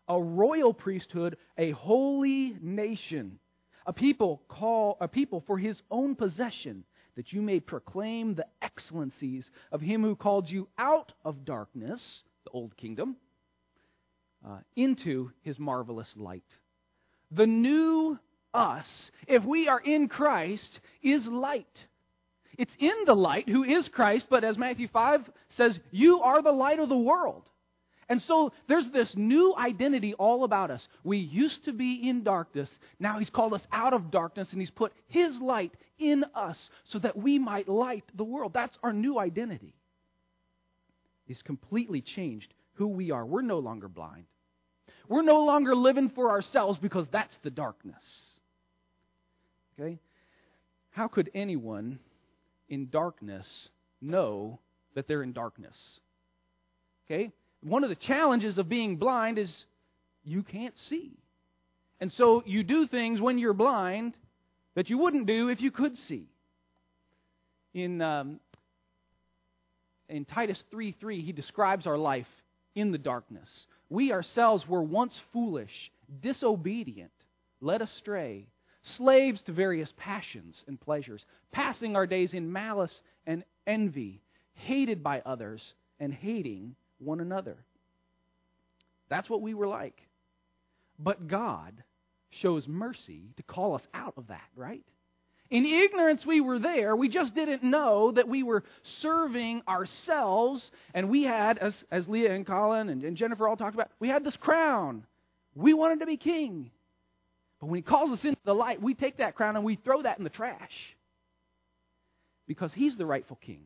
a 0.09 0.21
royal 0.21 0.73
priesthood, 0.73 1.37
a 1.59 1.73
holy 1.73 2.57
nation, 2.63 3.39
a 3.87 3.93
people 3.93 4.43
call 4.49 4.97
a 5.01 5.09
people 5.09 5.45
for 5.47 5.59
his 5.59 5.81
own 5.91 6.15
possession, 6.15 6.85
that 7.17 7.33
you 7.33 7.43
may 7.43 7.61
proclaim 7.61 8.35
the 8.35 8.47
excellencies 8.63 9.49
of 9.71 9.83
him 9.83 10.03
who 10.03 10.17
called 10.17 10.49
you 10.49 10.67
out 10.79 11.13
of 11.25 11.45
darkness, 11.45 12.23
the 12.45 12.51
old 12.51 12.75
kingdom, 12.77 13.17
uh, 14.47 14.59
into 14.77 15.31
his 15.43 15.59
marvelous 15.59 16.13
light. 16.17 16.43
The 17.35 17.47
new 17.47 18.19
us, 18.53 19.11
if 19.27 19.45
we 19.45 19.69
are 19.69 19.81
in 19.81 20.09
Christ, 20.09 20.81
is 21.03 21.27
light. 21.27 21.67
It's 22.57 22.75
in 22.79 22.95
the 23.07 23.17
light, 23.17 23.49
who 23.49 23.65
is 23.65 23.89
Christ, 23.89 24.29
but 24.31 24.45
as 24.45 24.57
Matthew 24.57 24.89
5 24.89 25.29
says, 25.57 25.79
you 25.91 26.21
are 26.21 26.41
the 26.41 26.53
light 26.53 26.79
of 26.79 26.89
the 26.89 26.97
world. 26.97 27.43
And 28.09 28.23
so 28.23 28.53
there's 28.69 28.91
this 28.91 29.17
new 29.17 29.55
identity 29.57 30.15
all 30.15 30.45
about 30.45 30.71
us. 30.71 30.87
We 31.03 31.19
used 31.19 31.65
to 31.65 31.73
be 31.73 32.09
in 32.09 32.23
darkness. 32.23 32.71
Now 33.01 33.19
he's 33.19 33.31
called 33.31 33.55
us 33.55 33.67
out 33.73 33.95
of 33.95 34.11
darkness 34.11 34.49
and 34.53 34.61
he's 34.61 34.71
put 34.71 34.93
his 35.09 35.39
light 35.41 35.73
in 35.99 36.25
us 36.35 36.69
so 36.85 36.99
that 36.99 37.17
we 37.17 37.39
might 37.39 37.69
light 37.69 38.05
the 38.15 38.25
world. 38.25 38.53
That's 38.53 38.77
our 38.83 38.93
new 38.93 39.19
identity. 39.19 39.75
He's 41.25 41.43
completely 41.43 42.03
changed 42.03 42.53
who 42.75 42.89
we 42.89 43.11
are. 43.11 43.25
We're 43.25 43.43
no 43.43 43.59
longer 43.59 43.89
blind. 43.89 44.27
We're 45.09 45.23
no 45.23 45.45
longer 45.45 45.75
living 45.75 46.11
for 46.11 46.31
ourselves 46.31 46.79
because 46.79 47.09
that's 47.09 47.37
the 47.43 47.51
darkness. 47.51 48.03
Okay? 49.79 49.99
How 50.91 51.09
could 51.09 51.31
anyone 51.35 51.99
in 52.69 52.89
darkness 52.89 53.47
know 54.01 54.61
that 54.95 55.07
they're 55.07 55.23
in 55.23 55.33
darkness? 55.33 55.77
Okay? 57.07 57.33
One 57.63 57.83
of 57.83 57.91
the 57.91 57.97
challenges 57.97 58.59
of 58.59 58.69
being 58.69 58.97
blind 58.97 59.39
is 59.39 59.51
you 60.23 60.43
can't 60.43 60.77
see. 60.89 61.13
And 62.01 62.13
so 62.13 62.43
you 62.47 62.63
do 62.63 62.87
things 62.87 63.21
when 63.21 63.39
you're 63.39 63.55
blind 63.55 64.15
that 64.75 64.91
you 64.91 64.99
wouldn't 64.99 65.27
do 65.27 65.49
if 65.49 65.61
you 65.61 65.71
could 65.71 65.97
see. 65.97 66.29
In, 67.73 68.01
um, 68.01 68.41
in 70.09 70.25
Titus 70.25 70.63
3 70.71 70.93
3, 70.93 71.23
he 71.23 71.33
describes 71.33 71.87
our 71.87 71.99
life 71.99 72.27
in 72.75 72.93
the 72.93 72.99
darkness. 72.99 73.49
We 73.89 74.13
ourselves 74.13 74.67
were 74.69 74.83
once 74.83 75.19
foolish, 75.33 75.93
disobedient, 76.21 77.13
led 77.61 77.83
astray, 77.83 78.47
slaves 78.97 79.43
to 79.43 79.53
various 79.53 79.93
passions 79.97 80.63
and 80.67 80.81
pleasures, 80.81 81.25
passing 81.53 81.97
our 81.97 82.07
days 82.07 82.35
in 82.35 82.53
malice 82.53 83.01
and 83.27 83.45
envy, 83.67 84.21
hated 84.55 85.03
by 85.03 85.23
others, 85.25 85.75
and 86.01 86.13
hating 86.13 86.75
one 86.99 87.21
another. 87.21 87.57
That's 89.09 89.31
what 89.31 89.43
we 89.43 89.55
were 89.55 89.69
like. 89.69 90.01
But 90.99 91.29
God 91.29 91.83
shows 92.31 92.67
mercy 92.67 93.31
to 93.37 93.43
call 93.43 93.75
us 93.75 93.87
out 93.95 94.15
of 94.17 94.29
that, 94.29 94.49
right? 94.57 94.85
In 95.51 95.67
ignorance, 95.67 96.25
we 96.25 96.41
were 96.41 96.59
there. 96.59 96.97
We 96.97 97.09
just 97.09 97.35
didn't 97.35 97.63
know 97.63 98.13
that 98.13 98.29
we 98.29 98.43
were 98.43 98.65
serving 99.01 99.63
ourselves. 99.69 100.71
And 100.95 101.11
we 101.11 101.25
had, 101.25 101.59
as, 101.59 101.75
as 101.91 102.09
Leah 102.09 102.35
and 102.35 102.47
Colin 102.47 102.89
and, 102.89 103.05
and 103.05 103.17
Jennifer 103.17 103.47
all 103.47 103.57
talked 103.57 103.75
about, 103.75 103.91
we 104.01 104.09
had 104.09 104.25
this 104.25 104.37
crown. 104.37 105.05
We 105.55 105.75
wanted 105.75 106.01
to 106.01 106.07
be 106.07 106.17
king. 106.17 106.71
But 107.61 107.67
when 107.67 107.77
He 107.77 107.83
calls 107.83 108.11
us 108.11 108.25
into 108.25 108.41
the 108.45 108.55
light, 108.55 108.81
we 108.83 108.95
take 108.95 109.19
that 109.19 109.35
crown 109.35 109.57
and 109.57 109.65
we 109.65 109.77
throw 109.77 110.03
that 110.03 110.19
in 110.19 110.25
the 110.25 110.31
trash. 110.31 110.97
Because 112.49 112.73
He's 112.73 112.97
the 112.97 113.07
rightful 113.07 113.37
king. 113.37 113.65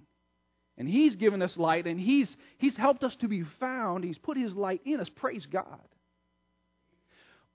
And 0.77 0.89
He's 0.89 1.15
given 1.15 1.43
us 1.43 1.57
light 1.57 1.87
and 1.87 1.99
He's, 1.99 2.37
he's 2.59 2.77
helped 2.77 3.05
us 3.05 3.15
to 3.17 3.29
be 3.29 3.45
found. 3.61 4.03
He's 4.03 4.19
put 4.19 4.37
His 4.37 4.53
light 4.53 4.81
in 4.85 4.99
us. 5.01 5.09
Praise 5.09 5.47
God. 5.47 5.79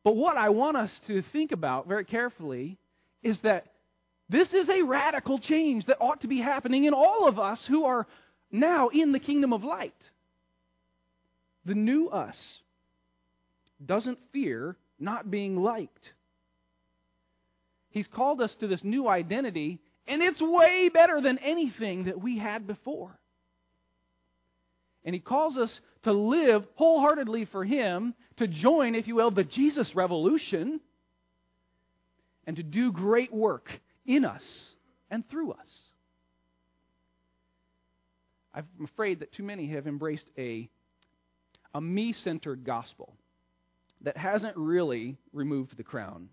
But 0.04 0.16
what 0.16 0.38
I 0.38 0.50
want 0.50 0.78
us 0.78 0.92
to 1.08 1.22
think 1.34 1.52
about 1.52 1.88
very 1.88 2.04
carefully 2.04 2.78
is 3.22 3.40
that 3.42 3.68
this 4.30 4.54
is 4.54 4.70
a 4.70 4.82
radical 4.84 5.40
change 5.40 5.86
that 5.86 5.98
ought 6.00 6.22
to 6.22 6.28
be 6.28 6.40
happening 6.40 6.86
in 6.86 6.94
all 6.94 7.28
of 7.28 7.40
us 7.40 7.64
who 7.68 7.86
are 7.86 8.08
now 8.52 8.90
in 8.90 9.12
the 9.12 9.20
kingdom 9.20 9.54
of 9.54 9.64
light. 9.64 9.94
The 11.66 11.76
new 11.76 12.08
us 12.10 12.62
doesn't 13.86 14.20
fear 14.32 14.76
not 15.00 15.30
being 15.30 15.62
liked. 15.62 16.14
He's 17.90 18.08
called 18.08 18.42
us 18.42 18.54
to 18.56 18.68
this 18.68 18.84
new 18.84 19.08
identity, 19.08 19.80
and 20.08 20.22
it's 20.22 20.42
way 20.42 20.90
better 20.90 21.22
than 21.22 21.38
anything 21.40 22.06
that 22.06 22.20
we 22.20 22.40
had 22.40 22.66
before. 22.66 23.18
And 25.06 25.14
He 25.14 25.20
calls 25.20 25.58
us 25.58 25.80
to 26.04 26.14
live 26.14 26.66
wholeheartedly 26.76 27.46
for 27.46 27.64
Him, 27.64 28.16
to 28.38 28.48
join, 28.48 28.96
if 28.96 29.08
you 29.08 29.16
will, 29.16 29.32
the 29.32 29.44
Jesus 29.44 29.94
revolution, 29.96 30.80
and 32.48 32.56
to 32.56 32.64
do 32.64 32.92
great 32.92 33.34
work 33.34 33.70
in 34.06 34.26
us 34.26 34.44
and 35.10 35.28
through 35.30 35.52
us. 35.52 35.82
I'm 38.54 38.68
afraid 38.84 39.20
that 39.20 39.32
too 39.32 39.44
many 39.44 39.68
have 39.70 39.88
embraced 39.88 40.30
a, 40.38 40.70
a 41.74 41.82
me 41.82 42.14
centered 42.14 42.64
gospel 42.64 43.14
that 44.02 44.18
hasn't 44.18 44.56
really 44.58 45.18
removed 45.32 45.76
the 45.78 45.84
crown. 45.84 46.30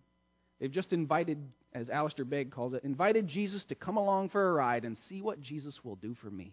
They've 0.61 0.71
just 0.71 0.93
invited, 0.93 1.39
as 1.73 1.89
Alistair 1.89 2.27
Begg 2.27 2.51
calls 2.51 2.75
it, 2.75 2.85
invited 2.85 3.27
Jesus 3.27 3.65
to 3.67 3.75
come 3.75 3.97
along 3.97 4.29
for 4.29 4.51
a 4.51 4.53
ride 4.53 4.85
and 4.85 4.99
see 5.09 5.23
what 5.23 5.41
Jesus 5.41 5.83
will 5.83 5.97
do 5.97 6.15
for 6.21 6.31
me. 6.31 6.53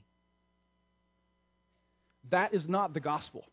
That 2.29 2.53
is 2.53 2.67
not 2.67 2.93
the 2.93 2.99
gospel. 2.99 3.45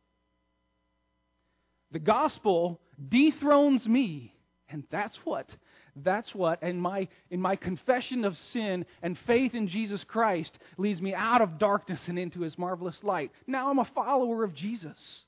The 1.91 1.99
gospel 1.99 2.81
dethrones 3.09 3.87
me, 3.87 4.35
and 4.69 4.85
that's 4.91 5.17
what 5.25 5.49
that's 5.97 6.35
what, 6.35 6.63
in 6.63 6.81
my, 6.81 7.09
in 7.31 7.41
my 7.41 7.57
confession 7.57 8.25
of 8.25 8.37
sin 8.53 8.85
and 9.03 9.19
faith 9.27 9.55
in 9.55 9.69
Jesus 9.69 10.03
Christ, 10.05 10.59
leads 10.77 11.01
me 11.01 11.15
out 11.15 11.41
of 11.41 11.59
darkness 11.59 12.01
and 12.09 12.19
into 12.19 12.41
his 12.41 12.59
marvelous 12.59 12.99
light. 13.03 13.31
Now 13.47 13.71
I'm 13.71 13.79
a 13.79 13.85
follower 13.85 14.43
of 14.43 14.55
Jesus. 14.55 15.25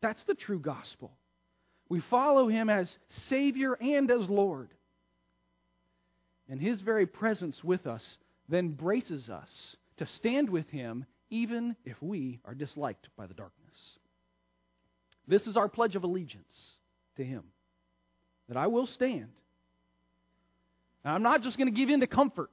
That's 0.00 0.24
the 0.24 0.34
true 0.34 0.60
gospel. 0.60 1.12
We 1.90 2.00
follow 2.00 2.48
him 2.48 2.70
as 2.70 2.96
Savior 3.28 3.74
and 3.74 4.10
as 4.10 4.30
Lord. 4.30 4.70
And 6.48 6.60
his 6.60 6.80
very 6.80 7.06
presence 7.06 7.62
with 7.62 7.86
us 7.86 8.04
then 8.48 8.70
braces 8.70 9.28
us 9.28 9.76
to 9.98 10.06
stand 10.06 10.48
with 10.48 10.68
him 10.70 11.04
even 11.28 11.76
if 11.84 12.00
we 12.00 12.40
are 12.44 12.54
disliked 12.54 13.08
by 13.16 13.26
the 13.26 13.34
darkness. 13.34 13.98
This 15.28 15.46
is 15.46 15.56
our 15.56 15.68
pledge 15.68 15.96
of 15.96 16.02
allegiance 16.02 16.72
to 17.16 17.24
him 17.24 17.44
that 18.48 18.56
I 18.56 18.66
will 18.66 18.86
stand 18.86 19.28
now, 21.04 21.14
I'm 21.14 21.22
not 21.22 21.42
just 21.42 21.56
going 21.56 21.72
to 21.72 21.78
give 21.78 21.88
in 21.88 22.00
to 22.00 22.06
comfort. 22.06 22.50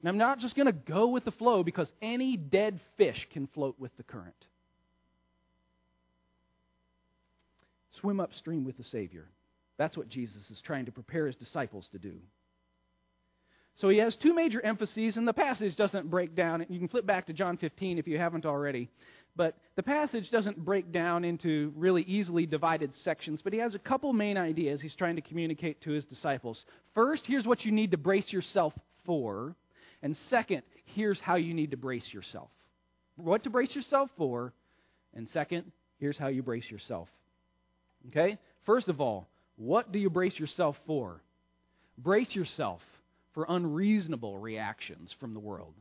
And 0.00 0.08
I'm 0.08 0.18
not 0.18 0.40
just 0.40 0.56
going 0.56 0.66
to 0.66 0.72
go 0.72 1.08
with 1.08 1.24
the 1.24 1.30
flow 1.32 1.62
because 1.62 1.90
any 2.00 2.36
dead 2.36 2.80
fish 2.96 3.28
can 3.32 3.46
float 3.48 3.76
with 3.78 3.96
the 3.96 4.02
current. 4.02 4.34
Swim 8.00 8.18
upstream 8.18 8.64
with 8.64 8.76
the 8.76 8.84
Savior. 8.84 9.28
That's 9.78 9.96
what 9.96 10.08
Jesus 10.08 10.50
is 10.50 10.60
trying 10.60 10.86
to 10.86 10.92
prepare 10.92 11.26
his 11.26 11.36
disciples 11.36 11.88
to 11.92 11.98
do. 11.98 12.14
So 13.76 13.88
he 13.88 13.98
has 13.98 14.16
two 14.16 14.34
major 14.34 14.60
emphases, 14.60 15.16
and 15.16 15.26
the 15.26 15.32
passage 15.32 15.76
doesn't 15.76 16.10
break 16.10 16.34
down. 16.34 16.66
You 16.68 16.78
can 16.78 16.88
flip 16.88 17.06
back 17.06 17.26
to 17.26 17.32
John 17.32 17.56
15 17.56 17.98
if 17.98 18.06
you 18.06 18.18
haven't 18.18 18.44
already. 18.44 18.90
But 19.34 19.56
the 19.76 19.82
passage 19.82 20.30
doesn't 20.30 20.62
break 20.62 20.92
down 20.92 21.24
into 21.24 21.72
really 21.76 22.02
easily 22.02 22.44
divided 22.44 22.92
sections, 23.02 23.40
but 23.42 23.52
he 23.52 23.58
has 23.60 23.74
a 23.74 23.78
couple 23.78 24.12
main 24.12 24.36
ideas 24.36 24.80
he's 24.80 24.94
trying 24.94 25.16
to 25.16 25.22
communicate 25.22 25.80
to 25.82 25.90
his 25.90 26.04
disciples. 26.04 26.62
First, 26.94 27.24
here's 27.26 27.46
what 27.46 27.64
you 27.64 27.72
need 27.72 27.92
to 27.92 27.96
brace 27.96 28.30
yourself 28.30 28.74
for. 29.06 29.56
And 30.02 30.16
second, 30.28 30.62
here's 30.84 31.18
how 31.20 31.36
you 31.36 31.54
need 31.54 31.70
to 31.70 31.76
brace 31.78 32.12
yourself. 32.12 32.50
What 33.16 33.44
to 33.44 33.50
brace 33.50 33.74
yourself 33.74 34.10
for. 34.18 34.52
And 35.14 35.28
second, 35.30 35.72
here's 35.98 36.18
how 36.18 36.28
you 36.28 36.42
brace 36.42 36.70
yourself. 36.70 37.08
Okay? 38.08 38.38
First 38.66 38.88
of 38.88 39.00
all, 39.00 39.28
what 39.56 39.92
do 39.92 39.98
you 39.98 40.10
brace 40.10 40.38
yourself 40.38 40.76
for? 40.86 41.22
Brace 41.96 42.34
yourself 42.34 42.80
for 43.32 43.46
unreasonable 43.48 44.38
reactions 44.38 45.14
from 45.20 45.32
the 45.32 45.40
world. 45.40 45.74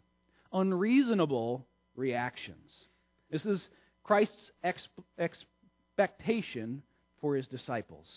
Unreasonable 0.54 1.66
reactions. 1.96 2.72
This 3.32 3.46
is 3.46 3.70
Christ's 4.04 4.52
expectation 5.18 6.84
for 7.22 7.36
his 7.36 7.48
disciples. 7.48 8.08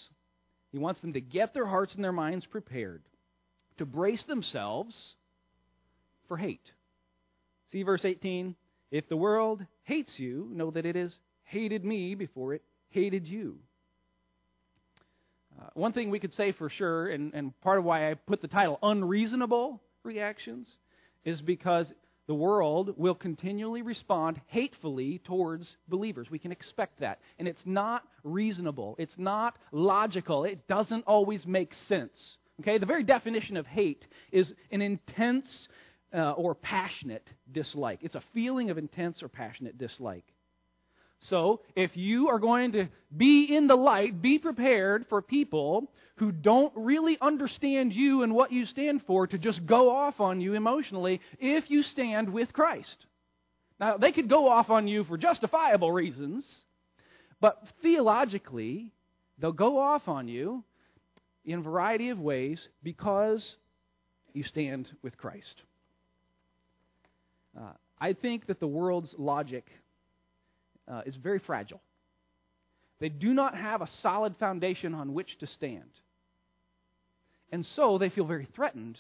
He 0.73 0.79
wants 0.79 1.01
them 1.01 1.13
to 1.13 1.21
get 1.21 1.55
their 1.55 1.67
hearts 1.67 1.95
and 1.95 2.03
their 2.03 2.13
minds 2.13 2.47
prepared 2.47 3.03
to 3.79 3.87
brace 3.87 4.25
themselves 4.25 5.15
for 6.27 6.37
hate. 6.37 6.73
See 7.71 7.83
verse 7.83 8.05
18? 8.05 8.57
If 8.91 9.09
the 9.09 9.17
world 9.17 9.65
hates 9.85 10.19
you, 10.19 10.49
know 10.53 10.71
that 10.73 10.87
it 10.87 10.97
has 10.97 11.13
hated 11.45 11.85
me 11.85 12.15
before 12.15 12.55
it 12.55 12.63
hated 12.91 13.27
you. 13.27 13.59
Uh, 15.61 15.69
one 15.75 15.93
thing 15.93 16.11
we 16.11 16.19
could 16.19 16.35
say 16.35 16.53
for 16.53 16.69
sure, 16.69 17.09
and, 17.09 17.33
and 17.35 17.61
part 17.61 17.79
of 17.79 17.85
why 17.85 18.11
I 18.11 18.15
put 18.15 18.43
the 18.43 18.49
title 18.49 18.79
Unreasonable 18.83 19.81
Reactions, 20.03 20.69
is 21.25 21.41
because 21.41 21.93
the 22.27 22.35
world 22.35 22.95
will 22.97 23.15
continually 23.15 23.83
respond 23.83 24.41
hatefully 24.47 25.21
towards 25.25 25.77
believers. 25.89 26.31
We 26.31 26.39
can 26.39 26.53
expect 26.53 27.01
that. 27.01 27.19
And 27.39 27.47
it's 27.47 27.63
not 27.65 28.05
reasonable, 28.23 28.97
it's 28.99 29.19
not 29.19 29.57
logical, 29.73 30.45
it 30.45 30.67
doesn't 30.67 31.05
always 31.07 31.47
make 31.47 31.75
sense. 31.89 32.37
Okay? 32.61 32.79
The 32.79 32.87
very 32.87 33.03
definition 33.03 33.57
of 33.57 33.67
hate 33.67 34.07
is 34.33 34.53
an 34.71 34.81
intense 34.81 35.69
uh, 36.15 36.33
or 36.33 36.55
passionate 36.55 37.29
dislike. 37.53 37.99
It's 38.03 38.15
a 38.15 38.23
feeling 38.33 38.71
of 38.71 38.79
intense 38.79 39.23
or 39.23 39.29
passionate 39.29 39.77
dislike. 39.77 40.25
So, 41.29 41.61
if 41.75 41.97
you 41.97 42.29
are 42.29 42.39
going 42.39 42.73
to 42.73 42.89
be 43.17 43.45
in 43.45 43.67
the 43.67 43.77
light, 43.77 44.21
be 44.21 44.39
prepared 44.39 45.07
for 45.09 45.23
people 45.23 45.91
who 46.17 46.31
don't 46.31 46.73
really 46.77 47.17
understand 47.21 47.95
you 47.95 48.23
and 48.23 48.35
what 48.35 48.53
you 48.53 48.67
stand 48.67 49.03
for 49.07 49.27
to 49.27 49.39
just 49.39 49.65
go 49.65 49.91
off 49.91 50.21
on 50.21 50.41
you 50.41 50.53
emotionally 50.53 51.21
if 51.39 51.71
you 51.71 51.83
stand 51.83 52.31
with 52.31 52.53
Christ. 52.53 53.07
Now, 53.81 53.97
they 53.97 54.13
could 54.13 54.29
go 54.29 54.49
off 54.49 54.69
on 54.69 54.87
you 54.87 55.03
for 55.05 55.17
justifiable 55.17 55.91
reasons, 55.91 56.47
but 57.41 57.59
theologically, 57.83 58.93
they'll 59.39 59.53
go 59.53 59.79
off 59.79 60.09
on 60.09 60.29
you 60.29 60.63
in 61.45 61.61
a 61.61 61.63
variety 61.63 62.11
of 62.11 62.21
ways 62.21 62.69
because 62.83 63.57
you 64.35 64.45
stand 64.45 64.91
with 65.03 65.17
Christ. 65.17 65.63
Uh, 67.59 67.73
I 67.99 68.13
think 68.13 68.47
that 68.47 68.61
the 68.61 68.67
world's 68.67 69.15
logic 69.17 69.67
uh, 70.89 71.03
is 71.07 71.17
very 71.17 71.39
fragile. 71.39 71.81
They 73.01 73.09
do 73.09 73.35
not 73.35 73.57
have 73.57 73.83
a 73.83 73.89
solid 74.03 74.37
foundation 74.39 74.95
on 74.95 75.15
which 75.15 75.39
to 75.39 75.47
stand. 75.47 75.91
And 77.51 77.67
so 77.77 77.99
they 77.99 78.09
feel 78.09 78.25
very 78.25 78.49
threatened 78.55 78.99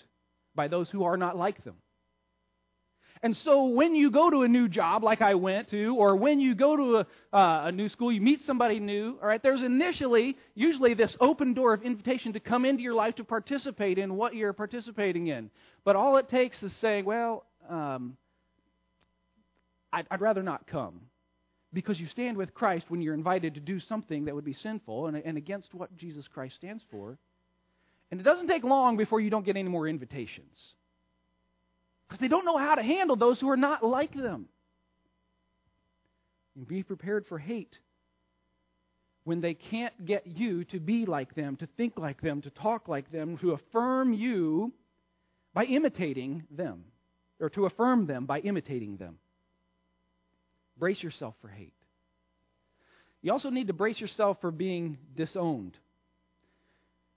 by 0.54 0.68
those 0.68 0.90
who 0.90 1.04
are 1.04 1.16
not 1.16 1.36
like 1.36 1.64
them. 1.64 1.76
And 3.22 3.36
so 3.38 3.64
when 3.66 3.94
you 3.94 4.10
go 4.10 4.28
to 4.28 4.42
a 4.42 4.48
new 4.48 4.68
job, 4.68 5.02
like 5.02 5.22
I 5.22 5.34
went 5.34 5.70
to, 5.70 5.96
or 5.96 6.14
when 6.14 6.40
you 6.40 6.54
go 6.54 6.76
to 6.76 6.96
a, 6.96 7.36
uh, 7.36 7.68
a 7.68 7.72
new 7.72 7.88
school, 7.88 8.12
you 8.12 8.20
meet 8.20 8.44
somebody 8.44 8.80
new, 8.80 9.16
all 9.22 9.26
right, 9.26 9.42
there's 9.42 9.62
initially, 9.62 10.36
usually, 10.54 10.92
this 10.92 11.16
open 11.20 11.54
door 11.54 11.72
of 11.72 11.82
invitation 11.82 12.34
to 12.34 12.40
come 12.40 12.66
into 12.66 12.82
your 12.82 12.92
life 12.92 13.14
to 13.14 13.24
participate 13.24 13.96
in 13.96 14.16
what 14.16 14.34
you're 14.34 14.52
participating 14.52 15.28
in. 15.28 15.50
But 15.84 15.96
all 15.96 16.18
it 16.18 16.28
takes 16.28 16.62
is 16.62 16.72
saying, 16.82 17.06
well, 17.06 17.46
um, 17.66 18.18
I'd, 19.90 20.06
I'd 20.10 20.20
rather 20.20 20.42
not 20.42 20.66
come 20.66 21.00
because 21.74 22.00
you 22.00 22.06
stand 22.06 22.36
with 22.36 22.54
Christ 22.54 22.86
when 22.88 23.02
you're 23.02 23.14
invited 23.14 23.54
to 23.54 23.60
do 23.60 23.80
something 23.80 24.24
that 24.24 24.34
would 24.34 24.44
be 24.44 24.54
sinful 24.54 25.08
and, 25.08 25.16
and 25.16 25.36
against 25.36 25.74
what 25.74 25.94
Jesus 25.96 26.26
Christ 26.28 26.56
stands 26.56 26.82
for. 26.90 27.18
And 28.10 28.20
it 28.20 28.24
doesn't 28.24 28.46
take 28.46 28.64
long 28.64 28.96
before 28.96 29.20
you 29.20 29.28
don't 29.28 29.44
get 29.44 29.56
any 29.56 29.68
more 29.68 29.88
invitations. 29.88 30.56
Because 32.08 32.20
they 32.20 32.28
don't 32.28 32.44
know 32.44 32.56
how 32.56 32.76
to 32.76 32.82
handle 32.82 33.16
those 33.16 33.40
who 33.40 33.50
are 33.50 33.56
not 33.56 33.82
like 33.82 34.14
them. 34.14 34.46
And 36.56 36.66
be 36.66 36.82
prepared 36.82 37.26
for 37.26 37.38
hate 37.38 37.76
when 39.24 39.40
they 39.40 39.54
can't 39.54 40.04
get 40.04 40.26
you 40.26 40.64
to 40.64 40.78
be 40.78 41.06
like 41.06 41.34
them, 41.34 41.56
to 41.56 41.66
think 41.76 41.98
like 41.98 42.20
them, 42.20 42.42
to 42.42 42.50
talk 42.50 42.88
like 42.88 43.10
them, 43.10 43.38
to 43.38 43.52
affirm 43.52 44.12
you 44.12 44.72
by 45.54 45.64
imitating 45.64 46.44
them, 46.50 46.84
or 47.40 47.48
to 47.50 47.64
affirm 47.64 48.06
them 48.06 48.26
by 48.26 48.38
imitating 48.40 48.96
them. 48.98 49.18
Brace 50.78 51.02
yourself 51.02 51.34
for 51.40 51.48
hate. 51.48 51.74
You 53.22 53.32
also 53.32 53.50
need 53.50 53.68
to 53.68 53.72
brace 53.72 54.00
yourself 54.00 54.38
for 54.40 54.50
being 54.50 54.98
disowned. 55.16 55.76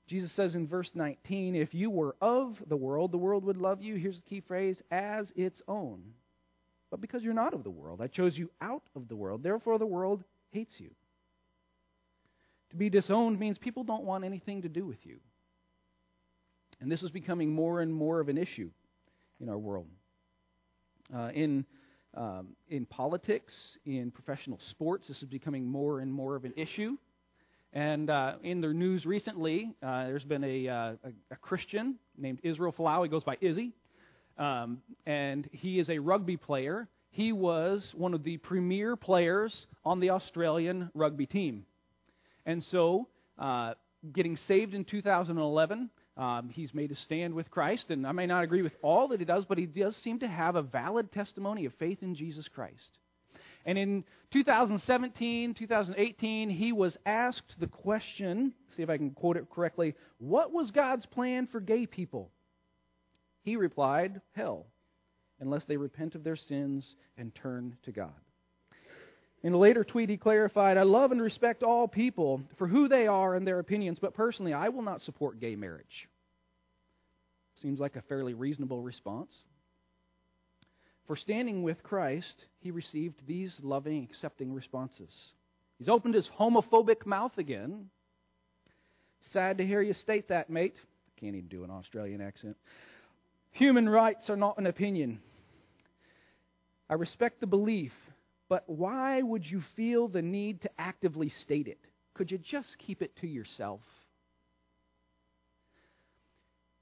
Jesus 0.08 0.32
says 0.36 0.56
in 0.56 0.68
verse 0.68 0.90
19, 0.94 1.56
If 1.56 1.74
you 1.74 1.90
were 1.90 2.16
of 2.22 2.56
the 2.68 2.78
world, 2.78 3.12
the 3.12 3.18
world 3.18 3.44
would 3.44 3.58
love 3.58 3.82
you, 3.82 3.96
here's 3.96 4.16
the 4.16 4.30
key 4.30 4.42
phrase, 4.48 4.78
as 4.90 5.32
its 5.36 5.62
own. 5.68 6.02
But 6.90 7.02
because 7.02 7.24
you're 7.24 7.34
not 7.34 7.54
of 7.54 7.64
the 7.64 7.70
world, 7.70 8.02
I 8.02 8.08
chose 8.08 8.38
you 8.38 8.50
out 8.62 8.84
of 8.96 9.10
the 9.10 9.16
world, 9.18 9.44
therefore 9.44 9.78
the 9.78 9.86
world 9.86 10.24
hates 10.52 10.74
you. 10.78 10.92
To 12.70 12.76
be 12.78 12.90
disowned 12.90 13.40
means 13.40 13.58
people 13.58 13.84
don't 13.84 14.04
want 14.04 14.24
anything 14.24 14.62
to 14.62 14.70
do 14.70 14.86
with 14.86 15.06
you. 15.06 15.18
And 16.80 16.92
this 16.92 17.04
is 17.04 17.12
becoming 17.12 17.52
more 17.52 17.82
and 17.82 17.94
more 17.94 18.20
of 18.20 18.30
an 18.30 18.38
issue 18.38 18.70
in 19.42 19.50
our 19.50 19.58
world. 19.58 19.88
Uh, 21.14 21.32
in 21.34 21.66
um, 22.18 22.48
in 22.70 22.86
politics, 22.86 23.54
in 23.86 24.12
professional 24.12 24.60
sports, 24.72 25.08
this 25.08 25.18
is 25.18 25.30
becoming 25.30 25.66
more 25.66 26.00
and 26.00 26.12
more 26.12 26.36
of 26.36 26.46
an 26.46 26.54
issue. 26.58 26.98
And 27.74 28.10
uh, 28.10 28.34
in 28.44 28.60
the 28.60 28.70
news 28.70 29.06
recently, 29.06 29.76
uh, 29.84 30.06
there's 30.06 30.24
been 30.24 30.44
a, 30.44 30.68
uh, 30.68 30.74
a, 30.74 30.96
a, 31.32 31.36
Christian 31.36 31.96
named 32.18 32.40
Israel 32.42 32.74
Folau. 32.78 33.04
He 33.04 33.10
goes 33.10 33.24
by 33.24 33.38
Izzy. 33.40 33.72
Um, 34.38 34.82
and 35.06 35.48
he 35.52 35.80
is 35.80 35.90
a 35.90 36.00
rugby 36.00 36.38
player. 36.38 36.88
He 37.12 37.34
was 37.34 37.88
one 37.96 38.14
of 38.14 38.24
the 38.24 38.38
premier 38.38 38.96
players 38.96 39.68
on 39.86 40.00
the 40.00 40.12
Australian 40.12 40.90
rugby 40.94 41.26
team. 41.26 41.66
And 42.46 42.64
so, 42.64 43.08
uh, 43.38 43.74
getting 44.14 44.38
saved 44.48 44.74
in 44.74 44.86
2011, 44.86 45.90
um, 46.18 46.50
he's 46.50 46.74
made 46.74 46.92
a 46.92 46.96
stand 46.96 47.34
with 47.34 47.52
Christ, 47.52 47.86
and 47.90 48.06
I 48.06 48.12
may 48.12 48.26
not 48.26 48.44
agree 48.44 48.64
with 48.64 48.74
all 48.82 49.10
that 49.10 49.20
he 49.20 49.26
does, 49.26 49.46
but 49.46 49.58
he 49.58 49.68
does 49.68 49.96
seem 49.98 50.20
to 50.20 50.28
have 50.28 50.56
a 50.56 50.64
valid 50.64 51.12
testimony 51.12 51.66
of 51.66 51.74
faith 51.76 52.00
in 52.02 52.16
Jesus 52.16 52.48
Christ. 52.48 52.98
And 53.66 53.78
in 53.78 54.04
2017, 54.32 55.54
2018, 55.54 56.50
he 56.50 56.72
was 56.72 56.98
asked 57.06 57.56
the 57.60 57.68
question 57.68 58.54
see 58.76 58.82
if 58.82 58.90
I 58.90 58.98
can 58.98 59.12
quote 59.12 59.38
it 59.38 59.50
correctly 59.50 59.94
what 60.18 60.52
was 60.52 60.72
God's 60.72 61.06
plan 61.06 61.48
for 61.52 61.60
gay 61.60 61.86
people? 61.86 62.32
He 63.44 63.56
replied, 63.56 64.22
hell, 64.34 64.66
unless 65.40 65.66
they 65.66 65.78
repent 65.78 66.16
of 66.16 66.24
their 66.24 66.36
sins 66.36 66.96
and 67.18 67.34
turn 67.36 67.78
to 67.84 67.92
God. 67.92 68.14
In 69.44 69.54
a 69.54 69.58
later 69.58 69.84
tweet, 69.84 70.10
he 70.10 70.18
clarified, 70.18 70.78
I 70.78 70.84
love 70.84 71.12
and 71.12 71.22
respect 71.22 71.64
all 71.64 71.88
people 71.88 72.42
for 72.58 72.68
who 72.68 72.88
they 72.88 73.08
are 73.08 73.36
and 73.36 73.46
their 73.46 73.60
opinions, 73.60 74.00
but 74.02 74.14
personally, 74.14 74.54
I 74.54 74.70
will 74.70 74.82
not 74.82 75.02
support 75.02 75.40
gay 75.40 75.56
marriage. 75.56 76.10
Seems 77.62 77.80
like 77.80 77.96
a 77.96 78.02
fairly 78.04 78.34
reasonable 78.34 78.82
response. 78.82 79.32
For 81.06 81.16
standing 81.16 81.64
with 81.64 81.84
Christ, 81.84 82.46
he 82.60 82.72
received 82.72 83.26
these 83.26 83.56
loving, 83.62 84.04
accepting 84.04 84.54
responses. 84.54 85.14
He's 85.78 85.88
opened 85.88 86.16
his 86.16 86.30
homophobic 86.38 87.06
mouth 87.06 87.38
again. 87.38 87.90
Sad 89.32 89.60
to 89.60 89.66
hear 89.66 89.82
you 89.82 89.94
state 89.94 90.30
that, 90.30 90.50
mate. 90.50 90.76
Can't 91.20 91.36
even 91.36 91.48
do 91.48 91.64
an 91.64 91.72
Australian 91.72 92.22
accent. 92.22 92.58
Human 93.52 93.88
rights 93.88 94.30
are 94.30 94.36
not 94.36 94.58
an 94.58 94.68
opinion. 94.68 95.20
I 96.90 96.96
respect 96.96 97.40
the 97.40 97.48
belief 97.48 97.94
but 98.50 98.64
why 98.68 99.22
would 99.22 99.46
you 99.46 99.62
feel 99.76 100.08
the 100.08 100.22
need 100.22 100.62
to 100.62 100.70
actively 100.78 101.32
state 101.44 101.68
it? 101.68 101.80
Could 102.14 102.32
you 102.32 102.38
just 102.38 102.78
keep 102.86 103.02
it 103.02 103.16
to 103.22 103.28
yourself? 103.28 103.82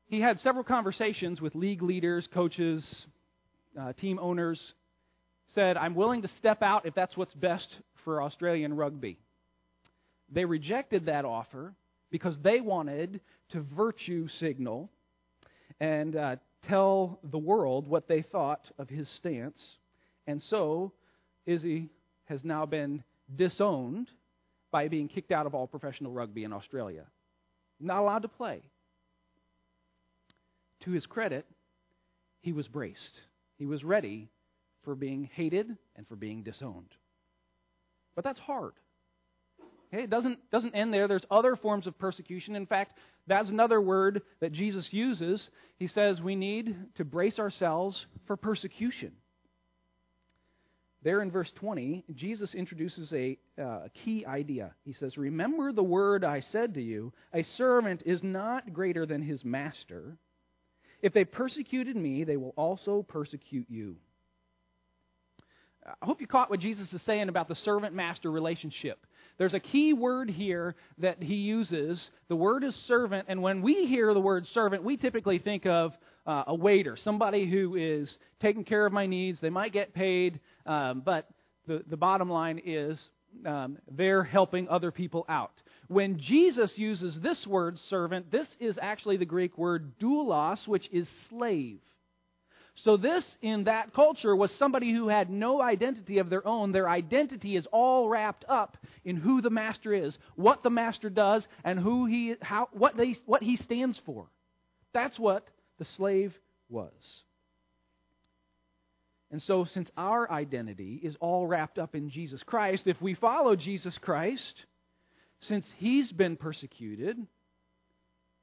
He 0.08 0.22
had 0.22 0.40
several 0.40 0.64
conversations 0.64 1.42
with 1.42 1.56
league 1.56 1.82
leaders, 1.82 2.28
coaches, 2.32 3.08
uh, 3.80 3.94
team 3.94 4.20
owners. 4.22 4.74
Said, 5.50 5.78
I'm 5.78 5.96
willing 5.96 6.22
to 6.22 6.28
step 6.40 6.62
out 6.62 6.86
if 6.86 6.96
that's 6.96 7.18
what's 7.18 7.34
best 7.34 7.68
for 8.04 8.22
Australian 8.22 8.76
rugby. 8.76 9.18
They 10.32 10.46
rejected 10.46 11.06
that 11.08 11.26
offer 11.26 11.74
because 12.12 12.40
they 12.42 12.62
wanted 12.62 13.20
to 13.50 13.62
virtue 13.76 14.28
signal 14.40 14.90
and 15.80 16.16
uh, 16.16 16.36
tell 16.68 17.20
the 17.24 17.38
world 17.38 17.88
what 17.88 18.08
they 18.08 18.22
thought 18.22 18.62
of 18.78 18.90
his 18.90 19.10
stance. 19.18 19.62
And 20.26 20.42
so 20.50 20.94
Izzy 21.46 21.90
has 22.26 22.44
now 22.44 22.66
been 22.66 23.04
disowned 23.36 24.10
by 24.72 24.88
being 24.88 25.08
kicked 25.08 25.32
out 25.32 25.46
of 25.46 25.56
all 25.56 25.68
professional 25.68 26.12
rugby 26.12 26.44
in 26.44 26.54
Australia. 26.54 27.06
Not 27.80 28.00
allowed 28.02 28.24
to 28.24 28.28
play. 28.28 28.62
To 30.84 30.92
his 30.92 31.06
credit, 31.06 31.46
he 32.42 32.52
was 32.52 32.68
braced. 32.68 33.22
He 33.58 33.66
was 33.66 33.84
ready 33.84 34.30
for 34.84 34.96
being 34.96 35.30
hated 35.34 35.76
and 35.96 36.08
for 36.08 36.16
being 36.16 36.44
disowned. 36.44 36.90
But 38.16 38.24
that's 38.24 38.40
hard. 38.40 38.74
Okay, 39.94 40.04
it 40.04 40.10
doesn't, 40.10 40.40
doesn't 40.52 40.76
end 40.76 40.94
there. 40.94 41.08
There's 41.08 41.26
other 41.30 41.56
forms 41.56 41.88
of 41.88 41.98
persecution. 41.98 42.56
In 42.56 42.66
fact, 42.66 42.98
that's 43.28 43.50
another 43.50 43.82
word 43.82 44.22
that 44.42 44.52
Jesus 44.52 44.88
uses. 44.92 45.42
He 45.78 45.88
says 45.88 46.22
we 46.22 46.36
need 46.36 46.76
to 46.96 47.06
brace 47.06 47.40
ourselves 47.40 48.06
for 48.28 48.36
persecution. 48.36 49.12
There 51.06 51.22
in 51.22 51.30
verse 51.30 51.52
20, 51.60 52.04
Jesus 52.16 52.56
introduces 52.56 53.14
a, 53.14 53.38
uh, 53.62 53.82
key 53.94 54.26
idea. 54.26 54.74
He 54.84 54.94
says, 54.94 55.20
Remember 55.20 55.72
the 55.72 55.84
word 55.84 56.24
I 56.24 56.40
said 56.52 56.74
to 56.74 56.82
you, 56.82 57.14
a 57.32 57.44
servant 57.44 58.02
is 58.08 58.24
not 58.24 58.74
greater 58.74 59.06
than 59.06 59.22
his 59.22 59.46
master. 59.46 60.18
If 61.04 61.14
they 61.14 61.24
persecuted 61.24 61.96
me, 61.96 62.24
they 62.24 62.38
will 62.38 62.56
also 62.58 63.04
persecute 63.04 63.68
you. 63.70 63.98
I 65.86 66.06
hope 66.08 66.22
you 66.22 66.26
caught 66.26 66.50
what 66.50 66.60
Jesus 66.60 66.92
is 66.92 67.04
saying 67.04 67.30
about 67.30 67.50
the 67.50 67.56
servant 67.56 67.94
master 67.94 68.32
relationship. 68.32 69.06
There's 69.38 69.54
a 69.54 69.60
key 69.60 69.94
word 69.94 70.32
here 70.32 70.76
that 70.98 71.22
he 71.22 71.36
uses. 71.36 72.10
The 72.30 72.36
word 72.36 72.64
is 72.64 72.74
servant, 72.88 73.28
and 73.28 73.44
when 73.44 73.62
we 73.62 73.86
hear 73.86 74.12
the 74.16 74.20
word 74.20 74.48
servant, 74.48 74.84
we 74.84 74.98
typically 74.98 75.38
think 75.38 75.68
of 75.68 75.94
uh, 76.26 76.44
a 76.48 76.56
waiter, 76.56 76.98
somebody 76.98 77.50
who 77.50 77.76
is 77.76 78.18
taking 78.40 78.64
care 78.64 78.86
of 78.86 78.94
my 78.94 79.06
needs. 79.06 79.40
They 79.40 79.50
might 79.50 79.74
get 79.74 79.94
paid, 79.94 80.40
um, 80.66 81.02
but 81.06 81.30
the, 81.68 81.84
the 81.88 81.98
bottom 81.98 82.30
line 82.30 82.62
is 82.64 83.00
um, 83.46 83.78
they're 83.92 84.24
helping 84.24 84.68
other 84.70 84.92
people 84.92 85.26
out. 85.30 85.62
When 85.88 86.20
Jesus 86.20 86.72
uses 86.78 87.20
this 87.22 87.46
word 87.46 87.78
servant, 87.90 88.32
this 88.32 88.48
is 88.60 88.80
actually 88.82 89.18
the 89.18 89.26
Greek 89.26 89.58
word 89.58 90.00
doulos, 90.00 90.68
which 90.68 90.90
is 90.92 91.08
slave. 91.30 91.80
So, 92.84 92.98
this 92.98 93.24
in 93.42 93.66
that 93.66 93.94
culture 93.94 94.36
was 94.36 94.52
somebody 94.56 94.92
who 94.92 95.08
had 95.08 95.30
no 95.30 95.62
identity 95.62 96.18
of 96.18 96.30
their 96.30 96.46
own. 96.46 96.74
Their 96.74 96.90
identity 96.90 97.56
is 97.56 97.66
all 97.72 98.10
wrapped 98.10 98.44
up 98.50 98.76
in 99.06 99.16
who 99.16 99.42
the 99.42 99.50
master 99.50 99.94
is, 99.94 100.18
what 100.36 100.62
the 100.62 100.70
master 100.70 101.10
does, 101.10 101.48
and 101.64 101.80
who 101.80 102.06
he, 102.06 102.36
how, 102.42 102.68
what, 102.74 102.98
they, 102.98 103.16
what 103.26 103.42
he 103.42 103.56
stands 103.56 104.02
for. 104.06 104.26
That's 104.94 105.18
what 105.18 105.48
the 105.80 105.86
slave 105.86 106.34
was. 106.70 106.92
And 109.32 109.42
so, 109.42 109.66
since 109.66 109.90
our 109.98 110.32
identity 110.32 111.00
is 111.04 111.16
all 111.20 111.48
wrapped 111.48 111.80
up 111.80 111.96
in 111.96 112.10
Jesus 112.10 112.44
Christ, 112.44 112.88
if 112.88 113.02
we 113.02 113.16
follow 113.16 113.56
Jesus 113.56 113.98
Christ, 113.98 114.66
since 115.42 115.66
he's 115.78 116.12
been 116.12 116.38
persecuted, 116.38 117.18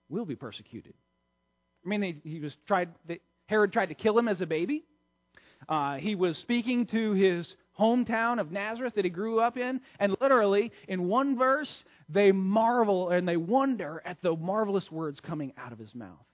we'll 0.08 0.26
be 0.26 0.36
persecuted. 0.36 0.94
I 1.84 1.88
mean, 1.88 2.20
he 2.24 2.40
was 2.40 2.56
tried. 2.66 2.90
Herod 3.46 3.72
tried 3.72 3.86
to 3.86 3.94
kill 3.94 4.18
him 4.18 4.28
as 4.28 4.40
a 4.40 4.46
baby. 4.46 4.84
Uh, 5.68 5.96
he 5.96 6.14
was 6.14 6.36
speaking 6.38 6.86
to 6.86 7.12
his 7.12 7.54
hometown 7.78 8.40
of 8.40 8.50
Nazareth 8.50 8.94
that 8.96 9.04
he 9.04 9.10
grew 9.10 9.40
up 9.40 9.56
in, 9.56 9.80
and 9.98 10.16
literally, 10.20 10.72
in 10.88 11.08
one 11.08 11.38
verse, 11.38 11.84
they 12.08 12.32
marvel 12.32 13.10
and 13.10 13.26
they 13.26 13.36
wonder 13.36 14.02
at 14.04 14.20
the 14.22 14.36
marvelous 14.36 14.90
words 14.90 15.20
coming 15.20 15.52
out 15.56 15.72
of 15.72 15.78
his 15.78 15.94
mouth. 15.94 16.26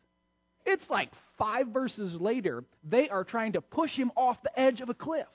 It's 0.68 0.88
like 0.90 1.10
five 1.38 1.68
verses 1.68 2.14
later, 2.20 2.64
they 2.84 3.08
are 3.08 3.24
trying 3.24 3.52
to 3.52 3.60
push 3.60 3.92
him 3.92 4.12
off 4.16 4.36
the 4.42 4.58
edge 4.58 4.80
of 4.80 4.88
a 4.88 4.94
cliff. 4.94 5.26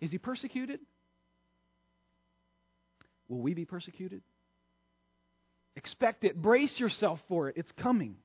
Is 0.00 0.10
he 0.10 0.18
persecuted? 0.18 0.80
Will 3.28 3.40
we 3.40 3.54
be 3.54 3.64
persecuted? 3.64 4.22
Expect 5.76 6.24
it. 6.24 6.40
Brace 6.40 6.78
yourself 6.78 7.20
for 7.28 7.48
it. 7.48 7.56
It's 7.56 7.72
coming 7.72 8.16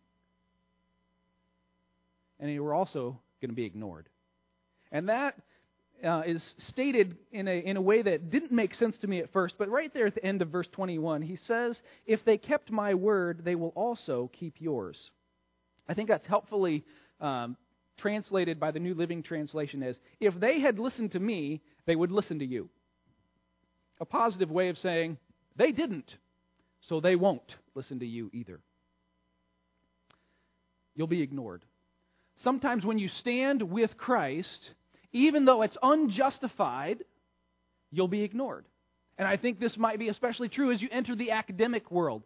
and 2.44 2.60
we're 2.62 2.74
also 2.74 3.18
going 3.42 3.50
to 3.50 3.56
be 3.56 3.64
ignored. 3.64 4.10
And 4.92 5.08
that 5.08 5.36
uh, 6.04 6.24
is 6.26 6.44
stated 6.70 7.16
in 7.32 7.48
a, 7.48 7.58
in 7.58 7.78
a 7.78 7.82
way 7.82 8.02
that 8.02 8.30
didn't 8.30 8.52
make 8.52 8.74
sense 8.76 8.98
to 9.00 9.08
me 9.08 9.20
at 9.20 9.32
first, 9.32 9.56
but 9.58 9.70
right 9.70 9.94
there 9.94 10.08
at 10.08 10.16
the 10.16 10.26
end 10.26 10.42
of 10.42 10.50
verse 10.50 10.68
21, 10.74 11.22
he 11.22 11.38
says, 11.48 11.80
If 12.06 12.24
they 12.26 12.38
kept 12.38 12.70
my 12.70 12.96
word, 12.96 13.44
they 13.46 13.56
will 13.56 13.72
also 13.76 14.30
keep 14.38 14.56
yours. 14.60 15.12
I 15.88 15.94
think 15.94 16.10
that's 16.10 16.26
helpfully 16.26 16.84
um, 17.20 17.58
translated 17.98 18.60
by 18.60 18.72
the 18.72 18.80
New 18.80 18.94
Living 18.94 19.24
Translation 19.24 19.84
as, 19.84 20.00
If 20.20 20.40
they 20.40 20.60
had 20.60 20.80
listened 20.80 21.12
to 21.14 21.20
me, 21.20 21.62
they 21.86 21.96
would 21.96 22.12
listen 22.12 22.40
to 22.40 22.46
you. 22.46 22.70
A 24.00 24.06
positive 24.06 24.52
way 24.52 24.70
of 24.70 24.78
saying, 24.78 25.18
They 25.56 25.72
didn't, 25.72 26.18
so 26.82 27.00
they 27.00 27.16
won't 27.16 27.56
listen 27.76 28.00
to 28.00 28.06
you 28.06 28.30
either. 28.34 28.60
You'll 30.96 31.08
be 31.08 31.22
ignored 31.22 31.66
sometimes 32.44 32.86
when 32.86 32.98
you 32.98 33.08
stand 33.08 33.62
with 33.62 33.98
Christ, 33.98 34.72
even 35.12 35.46
though 35.46 35.62
it's 35.62 35.78
unjustified, 35.82 37.04
you'll 37.92 38.08
be 38.08 38.24
ignored. 38.24 38.66
And 39.18 39.28
I 39.28 39.38
think 39.38 39.60
this 39.60 39.78
might 39.78 40.00
be 40.00 40.10
especially 40.10 40.50
true 40.50 40.72
as 40.72 40.82
you 40.82 40.90
enter 40.92 41.16
the 41.16 41.32
academic 41.32 41.92
world. 41.92 42.24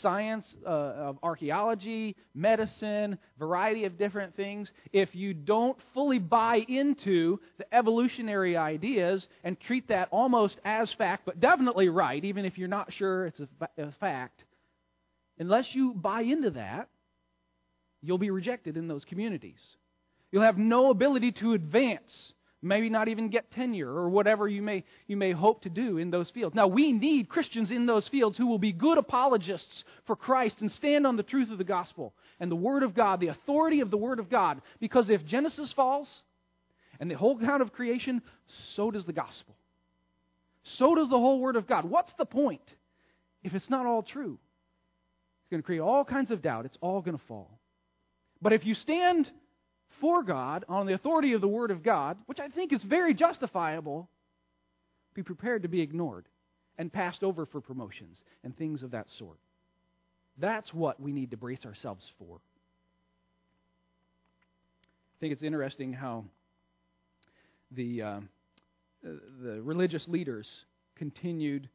Science 0.00 0.46
uh, 0.64 0.68
of 0.68 1.18
archaeology, 1.22 2.16
medicine, 2.34 3.18
variety 3.38 3.84
of 3.84 3.98
different 3.98 4.36
things. 4.36 4.70
If 4.92 5.14
you 5.14 5.34
don't 5.34 5.76
fully 5.94 6.18
buy 6.18 6.64
into 6.68 7.40
the 7.58 7.74
evolutionary 7.74 8.56
ideas 8.56 9.26
and 9.44 9.58
treat 9.60 9.88
that 9.88 10.08
almost 10.10 10.56
as 10.64 10.92
fact, 10.94 11.24
but 11.26 11.40
definitely 11.40 11.88
right, 11.88 12.24
even 12.24 12.44
if 12.44 12.58
you're 12.58 12.68
not 12.68 12.92
sure 12.92 13.26
it's 13.26 13.40
a, 13.40 13.82
a 13.82 13.92
fact, 14.00 14.44
unless 15.38 15.66
you 15.74 15.92
buy 15.94 16.22
into 16.22 16.50
that, 16.50 16.88
you'll 18.02 18.18
be 18.18 18.30
rejected 18.30 18.76
in 18.76 18.88
those 18.88 19.04
communities. 19.04 19.60
You'll 20.30 20.42
have 20.42 20.58
no 20.58 20.90
ability 20.90 21.32
to 21.32 21.54
advance, 21.54 22.32
maybe 22.60 22.90
not 22.90 23.08
even 23.08 23.28
get 23.28 23.50
tenure 23.50 23.88
or 23.88 24.08
whatever 24.08 24.48
you 24.48 24.62
may, 24.62 24.84
you 25.06 25.16
may 25.16 25.32
hope 25.32 25.62
to 25.62 25.68
do 25.68 25.98
in 25.98 26.10
those 26.10 26.30
fields. 26.30 26.54
Now, 26.54 26.66
we 26.66 26.92
need 26.92 27.28
Christians 27.28 27.70
in 27.70 27.86
those 27.86 28.08
fields 28.08 28.36
who 28.36 28.46
will 28.46 28.58
be 28.58 28.72
good 28.72 28.98
apologists 28.98 29.84
for 30.06 30.16
Christ 30.16 30.56
and 30.60 30.70
stand 30.72 31.06
on 31.06 31.16
the 31.16 31.22
truth 31.22 31.50
of 31.50 31.58
the 31.58 31.64
gospel 31.64 32.14
and 32.40 32.50
the 32.50 32.56
Word 32.56 32.82
of 32.82 32.94
God, 32.94 33.20
the 33.20 33.28
authority 33.28 33.80
of 33.80 33.90
the 33.90 33.96
Word 33.96 34.18
of 34.18 34.28
God. 34.28 34.60
Because 34.80 35.08
if 35.08 35.24
Genesis 35.24 35.72
falls 35.72 36.08
and 36.98 37.10
the 37.10 37.14
whole 37.14 37.38
account 37.38 37.62
of 37.62 37.72
creation, 37.72 38.22
so 38.74 38.90
does 38.90 39.06
the 39.06 39.12
gospel. 39.12 39.54
So 40.76 40.94
does 40.94 41.08
the 41.08 41.18
whole 41.18 41.40
Word 41.40 41.56
of 41.56 41.66
God. 41.66 41.84
What's 41.84 42.12
the 42.18 42.26
point 42.26 42.74
if 43.44 43.54
it's 43.54 43.70
not 43.70 43.86
all 43.86 44.02
true? 44.02 44.38
It's 45.42 45.50
going 45.50 45.62
to 45.62 45.66
create 45.66 45.80
all 45.80 46.04
kinds 46.04 46.30
of 46.30 46.42
doubt. 46.42 46.66
It's 46.66 46.78
all 46.80 47.00
going 47.00 47.16
to 47.16 47.24
fall. 47.26 47.58
But 48.42 48.52
if 48.52 48.66
you 48.66 48.74
stand 48.74 49.30
for 50.00 50.22
God 50.22 50.64
on 50.68 50.86
the 50.86 50.94
authority 50.94 51.32
of 51.32 51.40
the 51.40 51.48
Word 51.48 51.70
of 51.70 51.82
God, 51.82 52.16
which 52.26 52.40
I 52.40 52.48
think 52.48 52.72
is 52.72 52.82
very 52.82 53.14
justifiable, 53.14 54.08
be 55.14 55.22
prepared 55.22 55.62
to 55.62 55.68
be 55.68 55.80
ignored 55.80 56.26
and 56.78 56.92
passed 56.92 57.22
over 57.22 57.46
for 57.46 57.60
promotions 57.60 58.22
and 58.44 58.56
things 58.56 58.82
of 58.82 58.92
that 58.92 59.06
sort. 59.18 59.38
That's 60.38 60.72
what 60.72 61.00
we 61.00 61.12
need 61.12 61.32
to 61.32 61.36
brace 61.36 61.64
ourselves 61.64 62.06
for. 62.18 62.36
I 64.76 65.16
think 65.20 65.32
it's 65.32 65.42
interesting 65.42 65.92
how 65.92 66.24
the, 67.72 68.02
uh, 68.02 68.20
the 69.02 69.60
religious 69.62 70.06
leaders 70.06 70.48
continued 70.96 71.68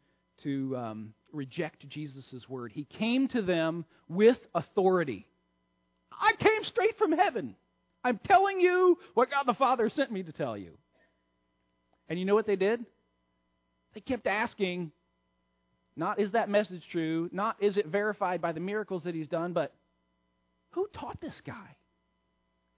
to 0.43 0.75
um, 0.77 1.13
reject 1.33 1.87
Jesus' 1.89 2.47
word. 2.47 2.71
He 2.71 2.85
came 2.85 3.27
to 3.29 3.41
them 3.41 3.85
with 4.07 4.37
authority. 4.55 5.27
I 6.11 6.33
came 6.39 6.63
straight 6.63 6.97
from 6.97 7.11
heaven. 7.11 7.55
I'm 8.03 8.19
telling 8.25 8.59
you 8.59 8.97
what 9.13 9.31
God 9.31 9.43
the 9.45 9.53
Father 9.53 9.89
sent 9.89 10.11
me 10.11 10.23
to 10.23 10.31
tell 10.31 10.57
you. 10.57 10.71
And 12.09 12.19
you 12.19 12.25
know 12.25 12.35
what 12.35 12.47
they 12.47 12.57
did? 12.57 12.85
They 13.93 14.01
kept 14.01 14.27
asking, 14.27 14.91
not 15.95 16.19
is 16.19 16.31
that 16.31 16.49
message 16.49 16.83
true, 16.91 17.29
not 17.31 17.55
is 17.59 17.77
it 17.77 17.87
verified 17.87 18.41
by 18.41 18.51
the 18.51 18.59
miracles 18.59 19.03
that 19.03 19.15
he's 19.15 19.27
done, 19.27 19.53
but 19.53 19.73
who 20.71 20.87
taught 20.93 21.21
this 21.21 21.39
guy? 21.45 21.77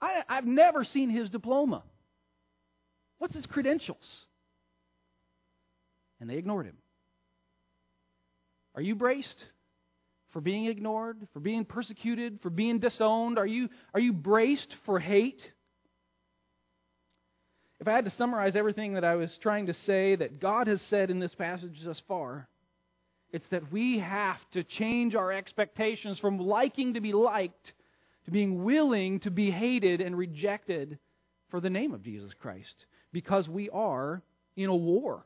I, 0.02 0.24
I've 0.28 0.46
never 0.46 0.84
seen 0.84 1.10
his 1.10 1.30
diploma. 1.30 1.84
What's 3.18 3.34
his 3.34 3.46
credentials? 3.46 4.26
And 6.20 6.30
they 6.30 6.36
ignored 6.36 6.66
him. 6.66 6.78
Are 8.76 8.82
you 8.82 8.96
braced? 8.96 9.46
For 10.36 10.42
being 10.42 10.66
ignored, 10.66 11.30
for 11.32 11.40
being 11.40 11.64
persecuted, 11.64 12.42
for 12.42 12.50
being 12.50 12.78
disowned? 12.78 13.40
Are 13.40 13.48
you, 13.48 13.70
are 13.94 14.02
you 14.02 14.12
braced 14.12 14.76
for 14.86 15.00
hate? 15.00 15.50
If 17.80 17.88
I 17.88 17.94
had 17.94 18.04
to 18.04 18.12
summarize 18.12 18.54
everything 18.54 18.96
that 18.96 19.06
I 19.06 19.16
was 19.16 19.38
trying 19.38 19.68
to 19.68 19.74
say 19.86 20.18
that 20.18 20.42
God 20.42 20.68
has 20.68 20.82
said 20.90 21.10
in 21.10 21.20
this 21.20 21.34
passage 21.34 21.80
thus 21.86 22.02
far, 22.06 22.50
it's 23.32 23.48
that 23.48 23.72
we 23.72 24.00
have 24.00 24.36
to 24.52 24.66
change 24.66 25.16
our 25.16 25.32
expectations 25.32 26.20
from 26.20 26.38
liking 26.38 26.96
to 26.96 27.00
be 27.00 27.14
liked 27.14 27.72
to 28.26 28.32
being 28.32 28.66
willing 28.66 29.22
to 29.22 29.32
be 29.32 29.52
hated 29.52 30.02
and 30.02 30.18
rejected 30.18 31.00
for 31.48 31.62
the 31.62 31.70
name 31.70 31.94
of 31.94 32.04
Jesus 32.04 32.32
Christ 32.42 32.86
because 33.14 33.48
we 33.48 33.70
are 33.70 34.22
in 34.58 34.68
a 34.68 34.76
war. 34.76 35.26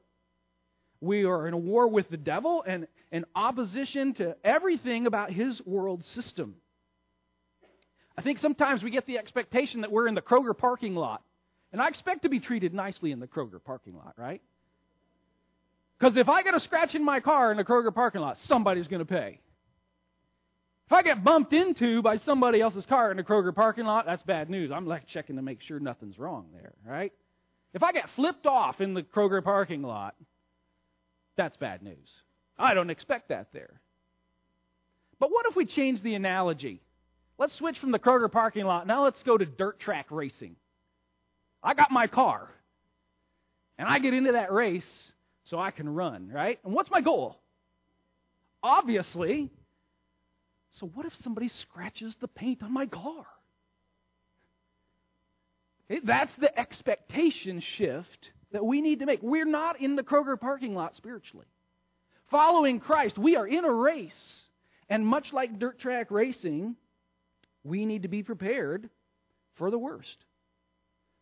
We 1.01 1.23
are 1.25 1.47
in 1.47 1.53
a 1.53 1.57
war 1.57 1.87
with 1.87 2.09
the 2.09 2.17
devil 2.17 2.63
and 2.65 2.87
in 3.11 3.25
opposition 3.35 4.13
to 4.15 4.35
everything 4.43 5.07
about 5.07 5.31
his 5.31 5.61
world 5.65 6.03
system. 6.13 6.55
I 8.17 8.21
think 8.21 8.39
sometimes 8.39 8.83
we 8.83 8.91
get 8.91 9.05
the 9.07 9.17
expectation 9.17 9.81
that 9.81 9.91
we're 9.91 10.07
in 10.07 10.15
the 10.15 10.21
Kroger 10.21 10.57
parking 10.57 10.95
lot. 10.95 11.23
And 11.71 11.81
I 11.81 11.87
expect 11.87 12.23
to 12.23 12.29
be 12.29 12.39
treated 12.39 12.73
nicely 12.73 13.11
in 13.11 13.19
the 13.19 13.27
Kroger 13.27 13.63
parking 13.63 13.95
lot, 13.95 14.13
right? 14.17 14.41
Because 15.97 16.17
if 16.17 16.27
I 16.27 16.43
get 16.43 16.55
a 16.55 16.59
scratch 16.59 16.95
in 16.95 17.03
my 17.03 17.19
car 17.19 17.51
in 17.51 17.57
the 17.57 17.63
Kroger 17.63 17.93
parking 17.93 18.21
lot, 18.21 18.37
somebody's 18.39 18.87
going 18.87 18.99
to 18.99 19.05
pay. 19.05 19.39
If 20.87 20.93
I 20.93 21.03
get 21.03 21.23
bumped 21.23 21.53
into 21.53 22.01
by 22.01 22.17
somebody 22.17 22.61
else's 22.61 22.85
car 22.87 23.11
in 23.11 23.17
the 23.17 23.23
Kroger 23.23 23.53
parking 23.53 23.85
lot, 23.85 24.05
that's 24.05 24.23
bad 24.23 24.49
news. 24.49 24.71
I'm 24.71 24.87
like 24.87 25.05
checking 25.07 25.35
to 25.35 25.41
make 25.41 25.61
sure 25.61 25.79
nothing's 25.79 26.17
wrong 26.17 26.47
there, 26.53 26.73
right? 26.83 27.13
If 27.73 27.83
I 27.83 27.91
get 27.91 28.09
flipped 28.15 28.47
off 28.47 28.81
in 28.81 28.95
the 28.95 29.03
Kroger 29.03 29.43
parking 29.43 29.83
lot, 29.83 30.15
that's 31.39 31.55
bad 31.55 31.81
news. 31.81 32.09
I 32.57 32.73
don't 32.73 32.89
expect 32.89 33.29
that 33.29 33.47
there. 33.53 33.79
But 35.19 35.31
what 35.31 35.45
if 35.49 35.55
we 35.55 35.65
change 35.65 36.01
the 36.01 36.15
analogy? 36.15 36.81
Let's 37.37 37.57
switch 37.57 37.79
from 37.79 37.91
the 37.91 37.99
Kroger 37.99 38.29
parking 38.29 38.65
lot. 38.65 38.85
Now 38.85 39.05
let's 39.05 39.23
go 39.23 39.37
to 39.37 39.45
dirt 39.45 39.79
track 39.79 40.07
racing. 40.09 40.57
I 41.63 41.75
got 41.75 41.91
my 41.91 42.07
car. 42.07 42.49
And 43.77 43.87
I 43.87 43.99
get 43.99 44.13
into 44.13 44.33
that 44.33 44.51
race 44.51 44.83
so 45.45 45.57
I 45.57 45.71
can 45.71 45.87
run, 45.87 46.29
right? 46.29 46.59
And 46.65 46.73
what's 46.73 46.91
my 46.91 46.99
goal? 46.99 47.39
Obviously. 48.61 49.49
So 50.73 50.91
what 50.93 51.05
if 51.05 51.13
somebody 51.23 51.49
scratches 51.61 52.13
the 52.19 52.27
paint 52.27 52.61
on 52.63 52.73
my 52.73 52.85
car? 52.85 53.25
That's 56.03 56.31
the 56.37 56.59
expectation 56.59 57.63
shift 57.77 58.31
that 58.51 58.65
we 58.65 58.81
need 58.81 58.99
to 58.99 59.05
make. 59.05 59.21
We're 59.21 59.45
not 59.45 59.79
in 59.79 59.95
the 59.95 60.03
Kroger 60.03 60.39
parking 60.39 60.73
lot 60.75 60.95
spiritually. 60.95 61.47
Following 62.31 62.79
Christ, 62.79 63.17
we 63.17 63.35
are 63.35 63.47
in 63.47 63.65
a 63.65 63.71
race. 63.71 64.43
And 64.89 65.05
much 65.05 65.33
like 65.33 65.59
dirt 65.59 65.79
track 65.79 66.09
racing, 66.09 66.75
we 67.63 67.85
need 67.85 68.03
to 68.03 68.07
be 68.07 68.23
prepared 68.23 68.89
for 69.55 69.69
the 69.69 69.77
worst 69.77 70.17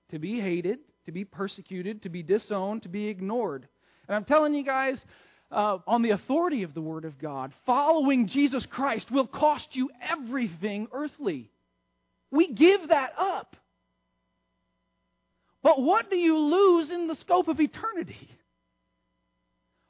to 0.10 0.20
be 0.20 0.40
hated, 0.40 0.80
to 1.06 1.12
be 1.12 1.26
persecuted, 1.26 2.04
to 2.04 2.10
be 2.10 2.24
disowned, 2.24 2.84
to 2.84 2.90
be 2.90 3.08
ignored. 3.08 3.68
And 4.08 4.16
I'm 4.16 4.24
telling 4.24 4.54
you 4.54 4.64
guys, 4.64 5.04
uh, 5.52 5.80
on 5.86 6.02
the 6.02 6.12
authority 6.12 6.64
of 6.64 6.74
the 6.74 6.82
Word 6.82 7.06
of 7.06 7.20
God, 7.20 7.52
following 7.66 8.28
Jesus 8.28 8.66
Christ 8.66 9.12
will 9.12 9.28
cost 9.28 9.68
you 9.76 9.90
everything 10.02 10.88
earthly. 10.94 11.50
We 12.32 12.54
give 12.54 12.90
that 12.90 13.14
up. 13.18 13.56
But 15.68 15.82
what 15.82 16.10
do 16.10 16.16
you 16.16 16.38
lose 16.38 16.92
in 16.92 17.08
the 17.08 17.16
scope 17.18 17.50
of 17.50 17.60
eternity? 17.60 18.30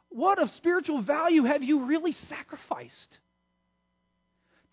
What 0.10 0.40
of 0.40 0.50
spiritual 0.50 1.04
value 1.04 1.44
have 1.44 1.62
you 1.62 1.86
really 1.86 2.14
sacrificed? 2.14 3.20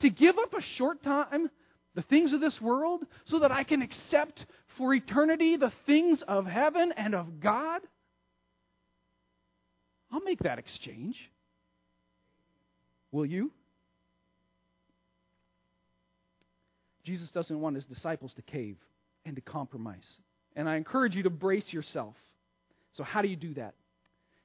To 0.01 0.09
give 0.09 0.38
up 0.38 0.55
a 0.55 0.62
short 0.62 1.03
time 1.03 1.51
the 1.95 2.01
things 2.01 2.33
of 2.33 2.40
this 2.40 2.59
world 2.59 3.03
so 3.27 3.40
that 3.40 3.53
I 3.53 3.64
can 3.64 3.83
accept 3.83 4.47
for 4.79 4.95
eternity 4.95 5.59
the 5.59 5.75
things 5.85 6.23
of 6.23 6.47
heaven 6.47 6.90
and 6.97 7.14
of 7.14 7.38
God? 7.38 7.83
I'll 10.11 10.23
make 10.23 10.38
that 10.38 10.59
exchange. 10.59 11.19
Will 13.12 13.27
you? 13.27 13.51
Jesus 17.05 17.31
doesn't 17.31 17.61
want 17.61 17.77
his 17.77 17.85
disciples 17.85 18.33
to 18.37 18.40
cave 18.40 18.79
and 19.27 19.37
to 19.37 19.43
compromise. 19.43 20.19
And 20.57 20.69
I 20.69 20.77
encourage 20.77 21.14
you 21.14 21.25
to 21.25 21.31
brace 21.31 21.73
yourself. 21.73 22.14
So, 22.97 23.03
how 23.03 23.23
do 23.23 23.29
you 23.29 23.37
do 23.37 23.55
that? 23.55 23.75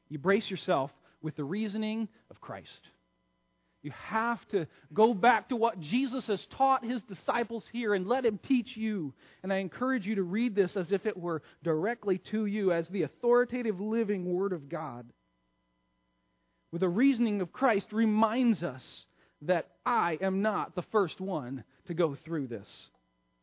You 0.10 0.17
brace 0.17 0.50
yourself 0.50 0.91
with 1.22 1.36
the 1.36 1.43
reasoning 1.43 2.08
of 2.32 2.41
Christ. 2.41 2.89
You 3.82 3.91
have 4.08 4.45
to 4.50 4.67
go 4.93 5.13
back 5.13 5.50
to 5.50 5.56
what 5.56 5.80
Jesus 5.80 6.28
has 6.28 6.45
taught 6.58 6.84
his 6.84 7.02
disciples 7.04 7.63
here 7.72 7.93
and 7.93 8.08
let 8.08 8.26
him 8.26 8.38
teach 8.43 8.76
you. 8.76 9.13
And 9.41 9.54
I 9.54 9.58
encourage 9.58 10.06
you 10.06 10.15
to 10.15 10.24
read 10.24 10.54
this 10.54 10.76
as 10.76 10.91
if 10.91 11.06
it 11.06 11.15
were 11.15 11.41
directly 11.63 12.17
to 12.32 12.45
you 12.45 12.74
as 12.74 12.89
the 12.89 13.04
authoritative 13.04 13.80
living 13.80 14.34
Word 14.34 14.52
of 14.52 14.67
God. 14.67 15.06
With 16.72 16.82
the 16.82 16.89
reasoning 16.89 17.39
of 17.39 17.54
Christ 17.54 17.88
reminds 17.93 18.63
us 18.63 18.84
that 19.43 19.67
I 19.86 20.17
am 20.22 20.41
not 20.41 20.76
the 20.76 20.84
first 20.91 21.22
one 21.22 21.63
to 21.88 21.93
go 21.93 22.17
through 22.26 22.48
this. 22.48 22.67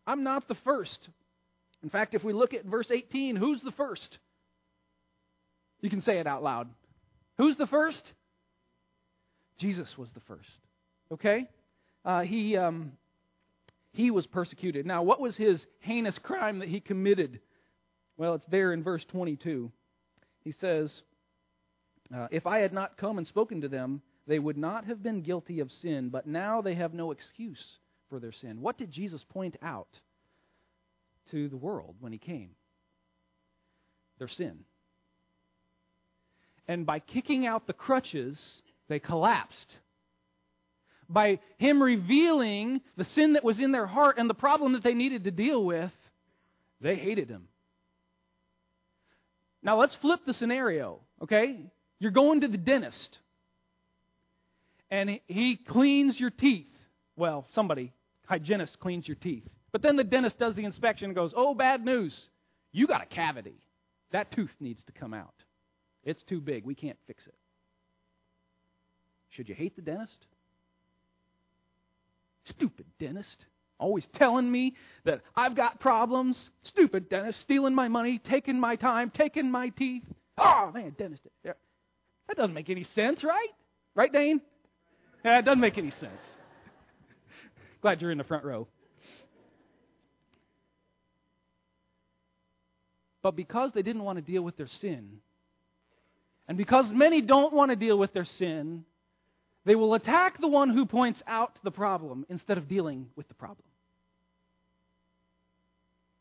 I'm 0.07 0.23
not 0.23 0.49
the 0.49 0.57
first. 0.57 1.09
In 1.83 1.91
fact, 1.91 2.15
if 2.15 2.25
we 2.25 2.33
look 2.33 2.55
at 2.55 2.65
verse 2.65 2.91
18, 2.91 3.37
who's 3.37 3.63
the 3.63 3.73
first? 3.73 4.19
You 5.81 5.91
can 5.91 6.03
say 6.03 6.19
it 6.19 6.27
out 6.27 6.43
loud. 6.43 6.69
Who's 7.39 7.57
the 7.57 7.67
first? 7.67 8.05
Jesus 9.59 9.97
was 9.97 10.11
the 10.13 10.21
first. 10.21 10.51
Okay? 11.13 11.49
Uh, 12.05 12.23
he, 12.23 12.57
um, 12.57 12.93
he 13.93 14.11
was 14.11 14.27
persecuted. 14.27 14.87
Now, 14.87 15.03
what 15.03 15.21
was 15.21 15.37
his 15.37 15.65
heinous 15.81 16.19
crime 16.19 16.61
that 16.61 16.69
he 16.69 16.81
committed? 16.81 17.41
Well, 18.17 18.35
it's 18.35 18.47
there 18.47 18.73
in 18.73 18.83
verse 18.83 19.05
22. 19.05 19.71
He 20.45 20.53
says, 20.53 21.03
uh, 22.15 22.29
If 22.31 22.47
I 22.47 22.59
had 22.59 22.73
not 22.73 22.97
come 22.97 23.19
and 23.19 23.27
spoken 23.27 23.61
to 23.63 23.69
them, 23.69 24.03
they 24.27 24.39
would 24.39 24.57
not 24.57 24.87
have 24.87 25.03
been 25.03 25.23
guilty 25.23 25.61
of 25.61 25.71
sin, 25.71 26.09
but 26.09 26.27
now 26.27 26.63
they 26.63 26.75
have 26.75 26.95
no 26.95 27.11
excuse 27.11 27.79
for 28.09 28.19
their 28.19 28.33
sin. 28.33 28.61
What 28.61 28.79
did 28.79 28.91
Jesus 28.91 29.25
point 29.29 29.57
out 29.63 29.89
to 31.31 31.49
the 31.49 31.57
world 31.57 31.97
when 32.01 32.13
he 32.13 32.19
came? 32.19 32.51
Their 34.19 34.29
sin. 34.29 34.61
And 36.69 36.87
by 36.87 36.99
kicking 36.99 37.47
out 37.47 37.67
the 37.67 37.73
crutches 37.73 38.39
they 38.89 38.99
collapsed. 38.99 39.75
By 41.09 41.39
him 41.59 41.83
revealing 41.83 42.81
the 42.97 43.05
sin 43.05 43.35
that 43.35 43.45
was 43.45 43.61
in 43.61 43.73
their 43.73 43.87
heart 43.87 44.17
and 44.19 44.29
the 44.29 44.35
problem 44.35 44.73
that 44.73 44.83
they 44.83 44.95
needed 44.95 45.25
to 45.25 45.31
deal 45.31 45.65
with, 45.65 45.93
they 46.81 46.97
hated 46.97 47.29
him. 47.29 47.49
Now 49.63 49.79
let's 49.79 49.95
flip 49.97 50.21
the 50.27 50.35
scenario, 50.35 51.01
okay? 51.23 51.61
You're 51.99 52.11
going 52.11 52.43
to 52.43 52.49
the 52.49 52.59
dentist, 52.59 53.19
and 54.91 55.21
he 55.27 55.57
cleans 55.57 56.19
your 56.19 56.31
teeth. 56.31 56.67
Well, 57.17 57.47
somebody, 57.53 57.93
hygienist, 58.27 58.79
cleans 58.79 59.09
your 59.09 59.17
teeth. 59.17 59.49
But 59.77 59.83
then 59.83 59.97
the 59.97 60.05
dentist 60.05 60.39
does 60.39 60.55
the 60.55 60.65
inspection 60.65 61.05
and 61.05 61.15
goes, 61.15 61.35
Oh, 61.37 61.55
bad 61.55 61.85
news. 61.85 62.19
You 62.73 62.87
got 62.87 63.03
a 63.03 63.05
cavity. 63.05 63.61
That 64.11 64.33
tooth 64.33 64.55
needs 64.59 64.83
to 64.85 64.93
come 64.93 65.13
out. 65.13 65.35
It's 66.03 66.23
too 66.23 66.41
big. 66.41 66.65
We 66.65 66.75
can't 66.75 66.97
fix 67.07 67.27
it. 67.27 67.35
Should 69.29 69.51
you 69.51 69.55
hate 69.55 69.77
the 69.77 69.83
dentist? 69.83 70.25
Stupid 72.47 72.87
dentist. 72.99 73.45
Always 73.79 74.09
telling 74.15 74.51
me 74.51 74.77
that 75.05 75.21
I've 75.37 75.55
got 75.55 75.79
problems. 75.79 76.49
Stupid 76.63 77.11
dentist. 77.11 77.43
Stealing 77.43 77.75
my 77.75 77.89
money, 77.89 78.19
taking 78.19 78.59
my 78.59 78.77
time, 78.77 79.13
taking 79.15 79.51
my 79.51 79.69
teeth. 79.69 80.05
Oh, 80.39 80.71
man, 80.73 80.97
dentist. 80.97 81.21
That 81.45 81.59
doesn't 82.35 82.55
make 82.55 82.71
any 82.71 82.87
sense, 82.95 83.23
right? 83.23 83.51
Right, 83.95 84.11
Dane? 84.11 84.41
Yeah, 85.23 85.39
it 85.39 85.45
doesn't 85.45 85.61
make 85.61 85.77
any 85.77 85.91
sense. 85.91 86.23
Glad 87.83 88.01
you're 88.01 88.11
in 88.11 88.17
the 88.17 88.25
front 88.25 88.47
row. 88.47 88.69
But 93.27 93.35
because 93.35 93.73
they 93.73 93.83
didn't 93.83 94.05
want 94.05 94.19
to 94.19 94.23
deal 94.23 94.43
with 94.43 94.57
their 94.57 94.69
sin, 94.81 95.19
and 96.47 96.57
because 96.57 96.87
many 96.93 97.21
don't 97.21 97.53
want 97.53 97.73
to 97.73 97.77
deal 97.77 97.99
with 97.99 98.13
their 98.13 98.25
sin, 98.25 98.85
they 99.65 99.75
will 99.75 99.95
attack 99.95 100.41
the 100.41 100.47
one 100.47 100.71
who 100.71 100.87
points 100.87 101.21
out 101.27 101.59
the 101.65 101.73
problem 101.73 102.25
instead 102.29 102.57
of 102.57 102.69
dealing 102.69 103.09
with 103.17 103.27
the 103.27 103.35
problem. 103.35 103.65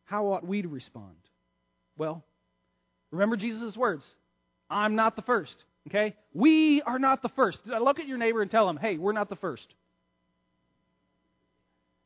How 0.06 0.26
ought 0.32 0.48
we 0.48 0.64
to 0.64 0.68
respond? 0.68 1.14
Well, 1.96 2.24
remember 3.12 3.38
Jesus' 3.38 3.78
words 3.78 4.04
I'm 4.68 4.96
not 4.96 5.16
the 5.16 5.22
first. 5.22 5.56
Okay? 5.88 6.16
We 6.34 6.82
are 6.82 6.98
not 6.98 7.22
the 7.22 7.30
first. 7.30 7.60
Look 7.68 8.00
at 8.00 8.08
your 8.08 8.18
neighbor 8.18 8.42
and 8.42 8.50
tell 8.50 8.68
him, 8.68 8.78
hey, 8.78 8.98
we're 8.98 9.12
not 9.12 9.30
the 9.30 9.36
first. 9.36 9.68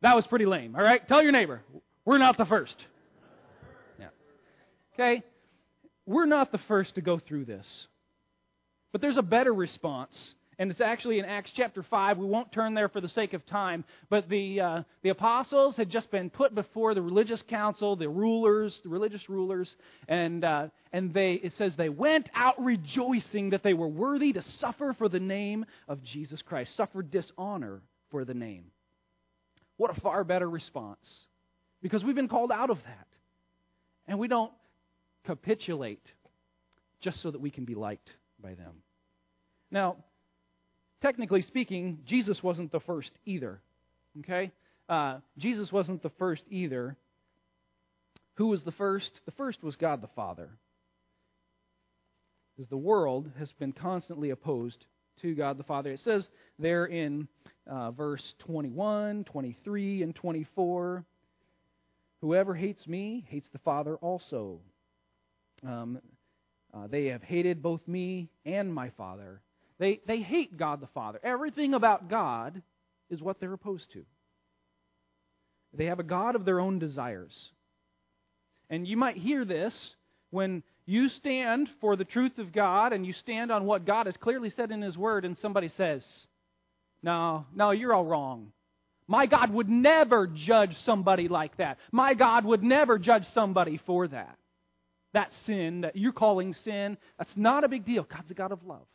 That 0.02 0.18
was 0.18 0.28
pretty 0.28 0.46
lame. 0.46 0.76
All 0.76 0.84
right? 0.84 1.08
Tell 1.08 1.24
your 1.24 1.32
neighbor, 1.32 1.62
we're 2.04 2.18
not 2.18 2.38
the 2.38 2.46
first. 2.46 2.76
Okay? 5.00 5.24
We're 6.06 6.26
not 6.26 6.52
the 6.52 6.58
first 6.58 6.96
to 6.96 7.02
go 7.02 7.20
through 7.20 7.46
this. 7.46 7.88
But 8.92 9.02
there's 9.02 9.18
a 9.18 9.22
better 9.24 9.54
response 9.54 10.36
and 10.60 10.70
it's 10.70 10.82
actually 10.82 11.20
in 11.20 11.26
Acts 11.26 11.52
chapter 11.56 11.82
5. 11.82 12.18
We 12.18 12.26
won't 12.26 12.52
turn 12.52 12.74
there 12.74 12.90
for 12.90 13.00
the 13.00 13.08
sake 13.08 13.34
of 13.34 13.46
time, 13.46 13.86
but 14.10 14.28
the, 14.28 14.60
uh, 14.60 14.84
the 15.04 15.10
apostles 15.10 15.78
had 15.78 15.90
just 15.90 16.12
been 16.12 16.30
put 16.30 16.54
before 16.54 16.94
the 16.94 17.02
religious 17.02 17.42
council, 17.44 17.96
the 17.96 18.10
rulers, 18.10 18.78
the 18.84 18.90
religious 18.90 19.30
rulers, 19.30 19.74
and, 20.10 20.44
uh, 20.44 20.68
and 20.92 21.14
they, 21.14 21.36
it 21.36 21.54
says 21.56 21.78
they 21.78 21.88
went 21.88 22.30
out 22.36 22.62
rejoicing 22.62 23.52
that 23.52 23.64
they 23.64 23.74
were 23.74 23.88
worthy 23.88 24.34
to 24.34 24.42
suffer 24.42 24.94
for 24.98 25.08
the 25.08 25.20
name 25.20 25.66
of 25.88 26.04
Jesus 26.04 26.42
Christ, 26.42 26.76
suffer 26.76 27.02
dishonor 27.02 27.82
for 28.12 28.26
the 28.26 28.34
name. 28.34 28.66
What 29.78 29.98
a 29.98 30.02
far 30.02 30.26
better 30.26 30.50
response. 30.50 31.26
Because 31.82 32.04
we've 32.04 32.16
been 32.16 32.28
called 32.28 32.52
out 32.52 32.70
of 32.70 32.84
that. 32.84 33.08
And 34.10 34.20
we 34.20 34.28
don't 34.28 34.52
capitulate 35.30 36.02
just 37.02 37.22
so 37.22 37.30
that 37.30 37.40
we 37.40 37.52
can 37.52 37.66
be 37.66 37.76
liked 37.76 38.10
by 38.42 38.56
them. 38.56 38.82
Now, 39.70 39.98
technically 41.04 41.44
speaking, 41.44 42.00
Jesus 42.08 42.42
wasn't 42.42 42.72
the 42.72 42.80
first 42.80 43.12
either. 43.26 43.62
Okay? 44.22 44.52
uh, 44.90 45.20
Jesus 45.38 45.72
wasn't 45.72 46.02
the 46.02 46.12
first 46.18 46.44
either. 46.50 46.98
Who 48.36 48.48
was 48.48 48.64
the 48.64 48.72
first? 48.72 49.12
The 49.26 49.32
first 49.34 49.64
was 49.64 49.76
God 49.76 50.02
the 50.02 50.10
Father. 50.16 50.50
Because 52.56 52.70
the 52.70 52.78
world 52.78 53.30
has 53.38 53.52
been 53.60 53.72
constantly 53.72 54.32
opposed 54.32 54.88
to 55.22 55.36
God 55.36 55.58
the 55.58 55.64
Father. 55.64 55.92
It 55.92 56.00
says 56.00 56.28
there 56.58 56.86
in 56.86 57.28
uh, 57.70 57.92
verse 57.92 58.34
21, 58.40 59.26
23, 59.26 60.02
and 60.02 60.16
24 60.16 61.06
Whoever 62.22 62.54
hates 62.54 62.86
me 62.86 63.26
hates 63.30 63.48
the 63.54 63.60
Father 63.60 63.96
also. 63.96 64.60
Um, 65.66 66.00
uh, 66.74 66.88
they 66.88 67.08
have 67.08 67.24
hated 67.24 67.62
both 67.62 67.88
me 67.88 68.30
and 68.46 68.74
my 68.74 68.90
Father. 68.92 69.42
They, 69.80 70.02
they 70.08 70.20
hate 70.20 70.58
God 70.58 70.82
the 70.82 70.88
Father. 70.88 71.20
Everything 71.24 71.74
about 71.74 72.10
God 72.10 72.62
is 73.10 73.22
what 73.22 73.40
they're 73.40 73.54
opposed 73.54 73.92
to. 73.94 74.06
They 75.74 75.86
have 75.86 76.00
a 76.00 76.04
God 76.04 76.36
of 76.36 76.46
their 76.46 76.60
own 76.60 76.80
desires. 76.80 77.34
And 78.70 78.88
you 78.88 78.98
might 78.98 79.18
hear 79.18 79.46
this 79.46 79.96
when 80.32 80.64
you 80.86 81.10
stand 81.10 81.70
for 81.82 81.96
the 81.96 82.06
truth 82.06 82.38
of 82.38 82.52
God 82.52 82.94
and 82.94 83.06
you 83.06 83.14
stand 83.14 83.52
on 83.52 83.66
what 83.66 83.86
God 83.86 84.06
has 84.06 84.18
clearly 84.18 84.50
said 84.52 84.72
in 84.72 84.82
His 84.82 84.98
Word, 84.98 85.26
and 85.26 85.38
somebody 85.38 85.72
says, 85.78 86.04
No, 87.04 87.46
no, 87.54 87.72
you're 87.72 87.94
all 87.94 88.06
wrong. 88.06 88.52
My 89.08 89.26
God 89.26 89.52
would 89.52 89.70
never 89.70 90.28
judge 90.28 90.76
somebody 90.84 91.28
like 91.28 91.58
that. 91.58 91.78
My 91.92 92.14
God 92.14 92.46
would 92.46 92.64
never 92.64 93.00
judge 93.00 93.26
somebody 93.34 93.80
for 93.86 94.08
that. 94.08 94.38
That 95.14 95.32
sin 95.46 95.82
that 95.82 95.96
you're 95.96 96.12
calling 96.12 96.54
sin, 96.54 96.98
that's 97.18 97.36
not 97.36 97.64
a 97.64 97.68
big 97.68 97.86
deal. 97.86 98.04
God's 98.04 98.32
a 98.32 98.34
God 98.36 98.52
of 98.52 98.64
love. 98.64 98.86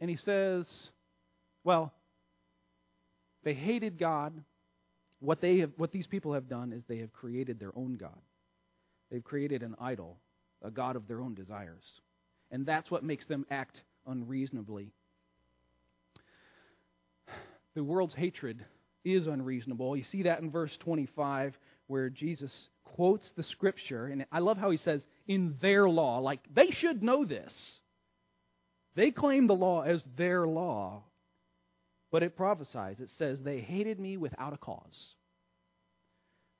And 0.00 0.08
He 0.08 0.16
says, 0.16 0.66
Well, 1.64 1.92
they 3.44 3.54
hated 3.54 3.98
God. 3.98 4.32
What, 5.20 5.40
they 5.40 5.58
have, 5.58 5.70
what 5.76 5.92
these 5.92 6.06
people 6.06 6.34
have 6.34 6.48
done 6.48 6.72
is 6.72 6.82
they 6.86 6.98
have 6.98 7.12
created 7.12 7.58
their 7.58 7.72
own 7.74 7.94
God. 7.94 8.20
They've 9.10 9.24
created 9.24 9.62
an 9.62 9.74
idol, 9.80 10.18
a 10.62 10.70
God 10.70 10.96
of 10.96 11.08
their 11.08 11.20
own 11.20 11.34
desires. 11.34 11.84
And 12.50 12.66
that's 12.66 12.90
what 12.90 13.02
makes 13.02 13.24
them 13.26 13.46
act 13.50 13.80
unreasonably. 14.06 14.92
The 17.74 17.84
world's 17.84 18.14
hatred 18.14 18.64
is 19.04 19.26
unreasonable. 19.26 19.96
You 19.96 20.04
see 20.04 20.24
that 20.24 20.40
in 20.40 20.50
verse 20.50 20.76
25 20.78 21.58
where 21.86 22.10
Jesus 22.10 22.68
quotes 22.96 23.30
the 23.36 23.42
scripture. 23.42 24.06
And 24.06 24.24
I 24.32 24.38
love 24.38 24.56
how 24.56 24.70
he 24.70 24.78
says, 24.78 25.02
in 25.28 25.56
their 25.60 25.88
law. 25.88 26.18
Like, 26.18 26.40
they 26.52 26.70
should 26.70 27.02
know 27.02 27.26
this. 27.26 27.52
They 28.94 29.10
claim 29.10 29.46
the 29.46 29.54
law 29.54 29.82
as 29.82 30.02
their 30.16 30.46
law. 30.46 31.02
But 32.10 32.22
it 32.22 32.36
prophesies, 32.36 32.98
it 32.98 33.10
says, 33.18 33.42
they 33.42 33.60
hated 33.60 34.00
me 34.00 34.16
without 34.16 34.54
a 34.54 34.56
cause. 34.56 35.14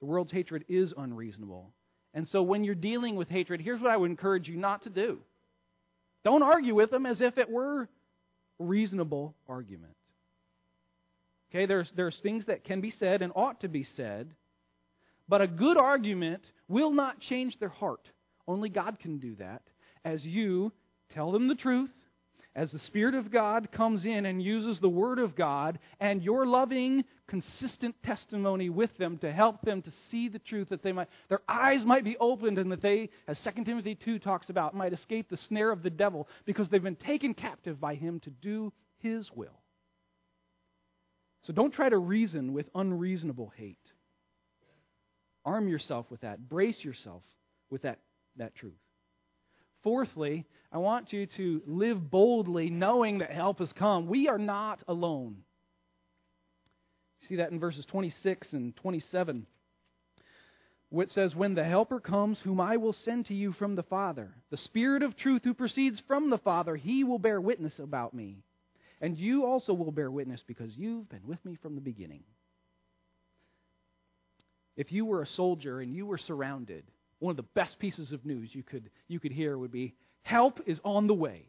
The 0.00 0.06
world's 0.06 0.32
hatred 0.32 0.66
is 0.68 0.92
unreasonable. 0.96 1.70
And 2.12 2.28
so 2.28 2.42
when 2.42 2.64
you're 2.64 2.74
dealing 2.74 3.16
with 3.16 3.30
hatred, 3.30 3.62
here's 3.62 3.80
what 3.80 3.90
I 3.90 3.96
would 3.96 4.10
encourage 4.10 4.48
you 4.48 4.56
not 4.56 4.82
to 4.82 4.90
do. 4.90 5.20
Don't 6.24 6.42
argue 6.42 6.74
with 6.74 6.90
them 6.90 7.06
as 7.06 7.20
if 7.20 7.38
it 7.38 7.48
were 7.48 7.88
reasonable 8.58 9.34
argument. 9.48 9.94
Okay, 11.50 11.64
there's, 11.64 11.90
there's 11.96 12.16
things 12.22 12.44
that 12.46 12.64
can 12.64 12.82
be 12.82 12.90
said 12.90 13.22
and 13.22 13.32
ought 13.34 13.60
to 13.60 13.68
be 13.68 13.86
said, 13.96 14.28
but 15.28 15.40
a 15.40 15.46
good 15.46 15.76
argument 15.76 16.50
will 16.68 16.92
not 16.92 17.20
change 17.20 17.58
their 17.58 17.68
heart. 17.68 18.10
Only 18.46 18.68
God 18.68 18.98
can 18.98 19.18
do 19.18 19.34
that 19.36 19.62
as 20.04 20.24
you 20.24 20.72
tell 21.12 21.32
them 21.32 21.48
the 21.48 21.54
truth 21.54 21.90
as 22.56 22.72
the 22.72 22.78
Spirit 22.80 23.14
of 23.14 23.30
God 23.30 23.70
comes 23.70 24.06
in 24.06 24.24
and 24.24 24.42
uses 24.42 24.80
the 24.80 24.88
Word 24.88 25.18
of 25.18 25.36
God 25.36 25.78
and 26.00 26.22
your 26.22 26.46
loving, 26.46 27.04
consistent 27.28 27.94
testimony 28.02 28.70
with 28.70 28.96
them 28.96 29.18
to 29.18 29.30
help 29.30 29.60
them 29.60 29.82
to 29.82 29.92
see 30.10 30.28
the 30.28 30.38
truth 30.38 30.70
that 30.70 30.82
they 30.82 30.90
might, 30.90 31.08
their 31.28 31.42
eyes 31.46 31.84
might 31.84 32.02
be 32.02 32.16
opened 32.16 32.56
and 32.56 32.72
that 32.72 32.80
they, 32.80 33.10
as 33.28 33.38
2 33.40 33.64
Timothy 33.64 33.94
2 33.94 34.18
talks 34.18 34.48
about, 34.48 34.74
might 34.74 34.94
escape 34.94 35.28
the 35.28 35.36
snare 35.36 35.70
of 35.70 35.82
the 35.82 35.90
devil 35.90 36.26
because 36.46 36.70
they've 36.70 36.82
been 36.82 36.96
taken 36.96 37.34
captive 37.34 37.78
by 37.78 37.94
him 37.94 38.20
to 38.20 38.30
do 38.30 38.72
his 39.00 39.30
will. 39.34 39.60
So 41.42 41.52
don't 41.52 41.74
try 41.74 41.90
to 41.90 41.98
reason 41.98 42.54
with 42.54 42.70
unreasonable 42.74 43.52
hate. 43.54 43.76
Arm 45.46 45.68
yourself 45.68 46.06
with 46.10 46.20
that. 46.22 46.48
Brace 46.48 46.84
yourself 46.84 47.22
with 47.70 47.82
that, 47.82 48.00
that 48.36 48.56
truth. 48.56 48.74
Fourthly, 49.84 50.44
I 50.72 50.78
want 50.78 51.12
you 51.12 51.26
to 51.36 51.62
live 51.66 52.10
boldly 52.10 52.68
knowing 52.68 53.18
that 53.18 53.30
help 53.30 53.60
has 53.60 53.72
come. 53.72 54.08
We 54.08 54.28
are 54.28 54.38
not 54.38 54.82
alone. 54.88 55.38
See 57.28 57.36
that 57.36 57.52
in 57.52 57.60
verses 57.60 57.86
26 57.86 58.52
and 58.52 58.76
27. 58.76 59.46
Which 60.88 61.10
says, 61.10 61.34
When 61.34 61.54
the 61.54 61.64
Helper 61.64 62.00
comes, 62.00 62.38
whom 62.40 62.60
I 62.60 62.76
will 62.76 62.92
send 62.92 63.26
to 63.26 63.34
you 63.34 63.52
from 63.52 63.76
the 63.76 63.82
Father, 63.84 64.34
the 64.50 64.56
Spirit 64.56 65.04
of 65.04 65.16
truth 65.16 65.42
who 65.44 65.54
proceeds 65.54 66.02
from 66.08 66.30
the 66.30 66.38
Father, 66.38 66.74
he 66.74 67.04
will 67.04 67.18
bear 67.20 67.40
witness 67.40 67.78
about 67.78 68.14
me. 68.14 68.38
And 69.00 69.16
you 69.16 69.44
also 69.44 69.72
will 69.74 69.92
bear 69.92 70.10
witness 70.10 70.42
because 70.46 70.76
you've 70.76 71.08
been 71.08 71.26
with 71.26 71.44
me 71.44 71.56
from 71.62 71.76
the 71.76 71.80
beginning. 71.80 72.24
If 74.76 74.92
you 74.92 75.04
were 75.04 75.22
a 75.22 75.26
soldier 75.26 75.80
and 75.80 75.94
you 75.94 76.06
were 76.06 76.18
surrounded, 76.18 76.84
one 77.18 77.30
of 77.30 77.36
the 77.36 77.42
best 77.54 77.78
pieces 77.78 78.12
of 78.12 78.24
news 78.26 78.50
you 78.52 78.62
could, 78.62 78.90
you 79.08 79.18
could 79.20 79.32
hear 79.32 79.56
would 79.56 79.72
be 79.72 79.94
help 80.22 80.60
is 80.66 80.78
on 80.84 81.06
the 81.06 81.14
way. 81.14 81.48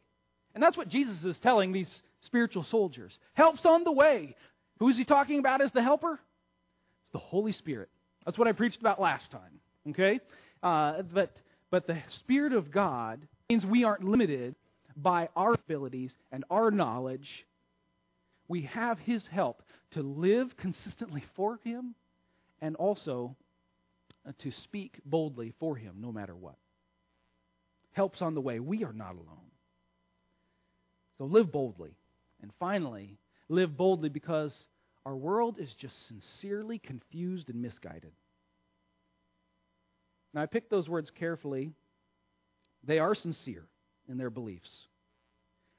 And 0.53 0.63
that's 0.63 0.77
what 0.77 0.87
Jesus 0.87 1.23
is 1.23 1.37
telling 1.39 1.71
these 1.71 2.01
spiritual 2.21 2.63
soldiers. 2.63 3.17
Help's 3.33 3.65
on 3.65 3.83
the 3.83 3.91
way. 3.91 4.35
Who 4.79 4.89
is 4.89 4.97
he 4.97 5.05
talking 5.05 5.39
about 5.39 5.61
as 5.61 5.71
the 5.71 5.83
helper? 5.83 6.13
It's 6.13 7.11
the 7.11 7.19
Holy 7.19 7.51
Spirit. 7.51 7.89
That's 8.25 8.37
what 8.37 8.47
I 8.47 8.53
preached 8.53 8.79
about 8.79 8.99
last 8.99 9.29
time. 9.29 9.59
Okay? 9.89 10.19
Uh, 10.63 11.01
but, 11.13 11.35
but 11.69 11.87
the 11.87 11.97
Spirit 12.19 12.53
of 12.53 12.71
God 12.71 13.27
means 13.49 13.65
we 13.65 13.83
aren't 13.83 14.03
limited 14.03 14.55
by 14.95 15.29
our 15.35 15.53
abilities 15.53 16.11
and 16.31 16.43
our 16.49 16.71
knowledge. 16.71 17.45
We 18.47 18.63
have 18.63 18.99
His 18.99 19.25
help 19.27 19.61
to 19.91 20.01
live 20.01 20.55
consistently 20.57 21.23
for 21.35 21.59
Him 21.63 21.95
and 22.61 22.75
also 22.75 23.35
uh, 24.27 24.31
to 24.39 24.51
speak 24.51 24.99
boldly 25.05 25.53
for 25.59 25.75
him 25.75 25.95
no 25.99 26.11
matter 26.11 26.35
what. 26.35 26.55
Help's 27.91 28.21
on 28.21 28.35
the 28.35 28.41
way. 28.41 28.59
We 28.59 28.83
are 28.83 28.93
not 28.93 29.13
alone. 29.13 29.51
So 31.17 31.25
live 31.25 31.51
boldly. 31.51 31.95
And 32.41 32.51
finally, 32.59 33.17
live 33.49 33.75
boldly 33.75 34.09
because 34.09 34.53
our 35.05 35.15
world 35.15 35.57
is 35.59 35.73
just 35.79 36.07
sincerely 36.07 36.79
confused 36.79 37.49
and 37.49 37.61
misguided. 37.61 38.11
Now, 40.33 40.41
I 40.41 40.45
picked 40.45 40.69
those 40.69 40.87
words 40.87 41.09
carefully. 41.09 41.71
They 42.83 42.99
are 42.99 43.15
sincere 43.15 43.65
in 44.07 44.17
their 44.17 44.29
beliefs. 44.29 44.69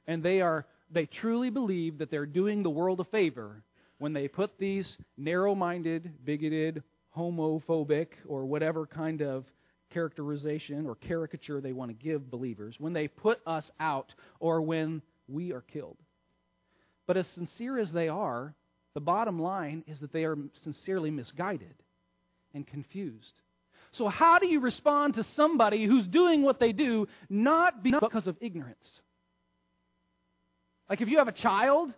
And 0.06 0.22
they 0.22 0.40
are 0.40 0.66
they 0.90 1.06
truly 1.06 1.50
believe 1.50 1.98
that 1.98 2.10
they're 2.10 2.26
doing 2.26 2.62
the 2.62 2.70
world 2.70 3.00
a 3.00 3.04
favor 3.04 3.62
when 3.98 4.12
they 4.12 4.28
put 4.28 4.58
these 4.58 4.96
narrow-minded, 5.16 6.24
bigoted, 6.24 6.82
homophobic 7.16 8.08
or 8.26 8.44
whatever 8.46 8.86
kind 8.86 9.22
of 9.22 9.44
characterization 9.90 10.86
or 10.86 10.94
caricature 10.94 11.60
they 11.60 11.72
want 11.72 11.90
to 11.90 12.04
give 12.04 12.30
believers, 12.30 12.76
when 12.78 12.92
they 12.92 13.08
put 13.08 13.40
us 13.46 13.70
out 13.80 14.14
or 14.38 14.60
when 14.60 15.02
we 15.26 15.52
are 15.52 15.62
killed. 15.62 15.96
But 17.06 17.16
as 17.16 17.26
sincere 17.28 17.78
as 17.78 17.90
they 17.90 18.08
are, 18.08 18.54
the 18.94 19.00
bottom 19.00 19.40
line 19.40 19.82
is 19.86 20.00
that 20.00 20.12
they 20.12 20.24
are 20.24 20.36
sincerely 20.62 21.10
misguided 21.10 21.74
and 22.54 22.66
confused. 22.66 23.32
So, 23.92 24.08
how 24.08 24.38
do 24.38 24.46
you 24.46 24.60
respond 24.60 25.14
to 25.14 25.24
somebody 25.24 25.86
who's 25.86 26.06
doing 26.06 26.42
what 26.42 26.60
they 26.60 26.72
do 26.72 27.08
not 27.30 27.82
because 27.82 28.26
of 28.26 28.36
ignorance? 28.40 29.00
Like 30.88 31.00
if 31.00 31.08
you 31.08 31.18
have 31.18 31.28
a 31.28 31.32
child 31.32 31.92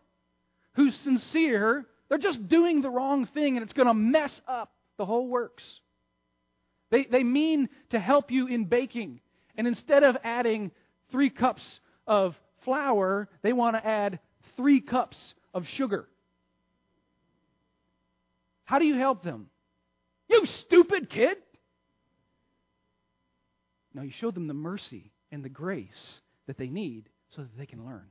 who's 0.75 0.95
sincere, 0.97 1.87
they're 2.09 2.19
just 2.19 2.49
doing 2.49 2.83
the 2.83 2.91
wrong 2.91 3.27
thing 3.27 3.57
and 3.57 3.65
it's 3.65 3.73
going 3.73 3.89
to 3.89 3.95
mess 3.95 4.41
up 4.47 4.73
the 4.97 5.07
whole 5.07 5.29
works. 5.29 5.65
They, 6.91 7.05
they 7.05 7.23
mean 7.23 7.69
to 7.91 7.99
help 7.99 8.31
you 8.31 8.47
in 8.47 8.65
baking. 8.65 9.21
And 9.57 9.67
instead 9.67 10.03
of 10.03 10.17
adding 10.25 10.73
three 11.11 11.31
cups 11.31 11.81
of 12.07 12.39
flour, 12.65 13.29
they 13.43 13.53
want 13.53 13.77
to 13.77 13.87
add 13.87 14.19
three 14.57 14.81
cups 14.81 15.35
of 15.55 15.67
sugar. 15.67 16.09
How 18.65 18.79
do 18.79 18.85
you 18.85 18.97
help 18.97 19.23
them? 19.23 19.49
You 20.29 20.47
stupid 20.47 21.11
kid! 21.11 21.39
No, 23.93 24.03
you 24.03 24.13
show 24.13 24.31
them 24.31 24.47
the 24.47 24.55
mercy 24.55 25.11
and 25.33 25.45
the 25.45 25.49
grace 25.49 26.21
that 26.47 26.57
they 26.57 26.69
need 26.69 27.09
so 27.31 27.43
that 27.43 27.59
they 27.59 27.67
can 27.67 27.85
learn. 27.85 28.07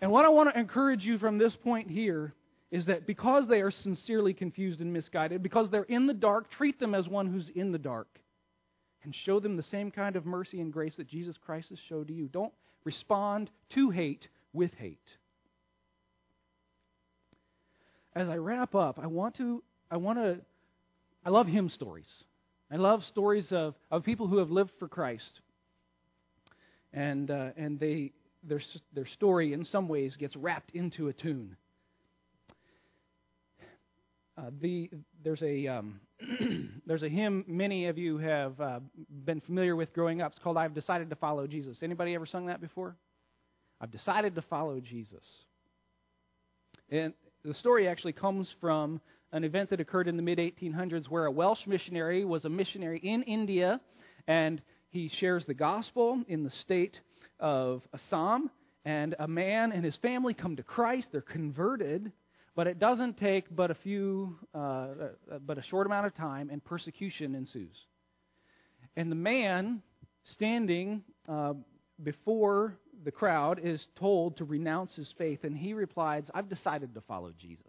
And 0.00 0.10
what 0.10 0.24
I 0.24 0.28
want 0.28 0.52
to 0.52 0.58
encourage 0.58 1.04
you 1.04 1.18
from 1.18 1.38
this 1.38 1.54
point 1.56 1.90
here 1.90 2.34
is 2.70 2.86
that 2.86 3.06
because 3.06 3.46
they 3.48 3.60
are 3.60 3.70
sincerely 3.70 4.34
confused 4.34 4.80
and 4.80 4.92
misguided, 4.92 5.42
because 5.42 5.70
they're 5.70 5.84
in 5.84 6.06
the 6.06 6.14
dark, 6.14 6.50
treat 6.50 6.78
them 6.78 6.94
as 6.94 7.08
one 7.08 7.26
who's 7.26 7.48
in 7.54 7.72
the 7.72 7.78
dark 7.78 8.08
and 9.04 9.14
show 9.14 9.40
them 9.40 9.56
the 9.56 9.62
same 9.64 9.90
kind 9.90 10.16
of 10.16 10.26
mercy 10.26 10.60
and 10.60 10.72
grace 10.72 10.96
that 10.96 11.08
Jesus 11.08 11.36
Christ 11.38 11.68
has 11.70 11.78
showed 11.88 12.08
to 12.08 12.14
you. 12.14 12.28
Don't 12.28 12.52
respond 12.84 13.50
to 13.70 13.90
hate 13.90 14.28
with 14.52 14.74
hate. 14.74 14.98
as 18.16 18.30
I 18.30 18.36
wrap 18.36 18.74
up, 18.74 18.98
I 19.00 19.06
want 19.06 19.36
to, 19.36 19.62
I 19.90 19.98
want 19.98 20.18
to, 20.18 20.38
I 21.24 21.28
love 21.28 21.46
hymn 21.46 21.68
stories. 21.68 22.08
I 22.72 22.76
love 22.76 23.04
stories 23.04 23.52
of, 23.52 23.74
of 23.90 24.04
people 24.04 24.26
who 24.26 24.38
have 24.38 24.50
lived 24.50 24.72
for 24.78 24.88
Christ. 24.88 25.40
And, 26.94 27.30
uh, 27.30 27.50
and 27.58 27.78
they, 27.78 28.12
their, 28.48 28.60
their 28.94 29.06
story, 29.06 29.52
in 29.52 29.64
some 29.64 29.88
ways, 29.88 30.14
gets 30.16 30.36
wrapped 30.36 30.70
into 30.72 31.08
a 31.08 31.12
tune. 31.12 31.56
Uh, 34.38 34.50
the, 34.60 34.90
there's, 35.24 35.42
a, 35.42 35.66
um, 35.66 36.00
there's 36.86 37.02
a 37.02 37.08
hymn 37.08 37.44
many 37.48 37.86
of 37.86 37.96
you 37.96 38.18
have 38.18 38.60
uh, 38.60 38.80
been 39.24 39.40
familiar 39.40 39.74
with 39.74 39.92
growing 39.94 40.20
up. 40.20 40.32
It's 40.32 40.40
called 40.42 40.58
I've 40.58 40.74
Decided 40.74 41.08
to 41.10 41.16
Follow 41.16 41.46
Jesus. 41.46 41.78
Anybody 41.82 42.14
ever 42.14 42.26
sung 42.26 42.46
that 42.46 42.60
before? 42.60 42.96
I've 43.80 43.90
decided 43.90 44.34
to 44.34 44.42
follow 44.42 44.80
Jesus. 44.80 45.24
And 46.90 47.14
the 47.44 47.54
story 47.54 47.88
actually 47.88 48.12
comes 48.12 48.48
from 48.60 49.00
an 49.32 49.44
event 49.44 49.70
that 49.70 49.80
occurred 49.80 50.08
in 50.08 50.16
the 50.16 50.22
mid 50.22 50.38
1800s 50.38 51.08
where 51.08 51.26
a 51.26 51.30
Welsh 51.30 51.66
missionary 51.66 52.24
was 52.24 52.44
a 52.44 52.48
missionary 52.48 52.98
in 53.02 53.22
India 53.22 53.80
and 54.28 54.60
he 54.90 55.10
shares 55.20 55.44
the 55.46 55.54
gospel 55.54 56.22
in 56.28 56.44
the 56.44 56.52
state 56.62 56.98
of 57.40 57.82
Assam. 57.92 58.50
And 58.84 59.16
a 59.18 59.26
man 59.26 59.72
and 59.72 59.84
his 59.84 59.96
family 59.96 60.32
come 60.32 60.56
to 60.56 60.62
Christ. 60.62 61.08
They're 61.10 61.20
converted, 61.20 62.12
but 62.54 62.66
it 62.68 62.78
doesn't 62.78 63.18
take 63.18 63.44
but 63.54 63.70
a 63.70 63.74
few, 63.74 64.38
uh, 64.54 64.58
uh, 64.58 65.38
but 65.44 65.58
a 65.58 65.62
short 65.62 65.86
amount 65.86 66.06
of 66.06 66.14
time, 66.14 66.50
and 66.50 66.64
persecution 66.64 67.34
ensues. 67.34 67.76
And 68.96 69.10
the 69.10 69.16
man 69.16 69.82
standing 70.32 71.02
uh, 71.28 71.54
before 72.02 72.76
the 73.04 73.10
crowd 73.10 73.60
is 73.62 73.84
told 73.96 74.36
to 74.36 74.44
renounce 74.44 74.94
his 74.94 75.12
faith, 75.18 75.40
and 75.42 75.56
he 75.56 75.74
replies, 75.74 76.24
I've 76.32 76.48
decided 76.48 76.94
to 76.94 77.00
follow 77.02 77.32
Jesus. 77.38 77.64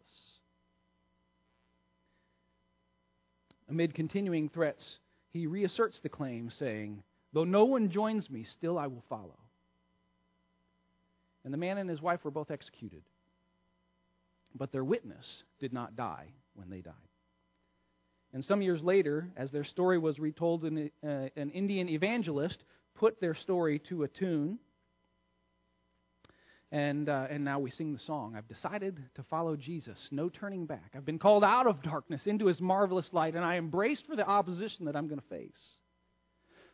Amid 3.70 3.94
continuing 3.94 4.50
threats, 4.50 4.86
he 5.30 5.48
reasserts 5.48 6.00
the 6.02 6.10
claim, 6.10 6.52
saying, 6.58 7.04
Though 7.34 7.44
no 7.44 7.66
one 7.66 7.90
joins 7.90 8.30
me, 8.30 8.46
still 8.58 8.78
I 8.78 8.88
will 8.88 9.04
follow. 9.10 9.38
And 11.48 11.54
the 11.54 11.58
man 11.58 11.78
and 11.78 11.90
his 11.90 12.02
wife 12.02 12.26
were 12.26 12.32
both 12.32 12.52
executed. 12.52 13.04
But 14.54 14.74
their 14.74 14.84
witness 14.84 15.26
did 15.62 15.72
not 15.72 15.96
die 15.96 16.26
when 16.56 16.70
they 16.70 16.82
died. 16.82 16.94
And 18.34 18.44
some 18.44 18.62
years 18.62 18.84
later, 18.84 19.30
as 19.38 19.50
their 19.50 19.64
story 19.64 19.98
was 19.98 20.20
retold, 20.20 20.66
an, 20.66 20.92
uh, 21.02 21.30
an 21.38 21.52
Indian 21.52 21.88
evangelist 21.88 22.58
put 22.96 23.22
their 23.22 23.34
story 23.34 23.80
to 23.88 24.04
a 24.04 24.10
tune. 24.10 24.60
And, 26.74 27.08
uh, 27.08 27.28
and 27.30 27.46
now 27.46 27.60
we 27.60 27.72
sing 27.72 27.94
the 27.94 28.00
song. 28.00 28.36
I've 28.36 28.50
decided 28.50 29.02
to 29.16 29.24
follow 29.24 29.56
Jesus. 29.56 29.98
No 30.12 30.28
turning 30.28 30.66
back. 30.66 30.96
I've 30.98 31.06
been 31.06 31.18
called 31.18 31.46
out 31.46 31.66
of 31.66 31.82
darkness 31.82 32.24
into 32.26 32.48
his 32.48 32.60
marvelous 32.60 33.08
light, 33.14 33.36
and 33.36 33.46
I 33.46 33.56
am 33.56 33.70
braced 33.70 34.06
for 34.06 34.18
the 34.18 34.28
opposition 34.28 34.84
that 34.88 34.98
I'm 34.98 35.08
going 35.08 35.22
to 35.22 35.30
face. 35.30 35.62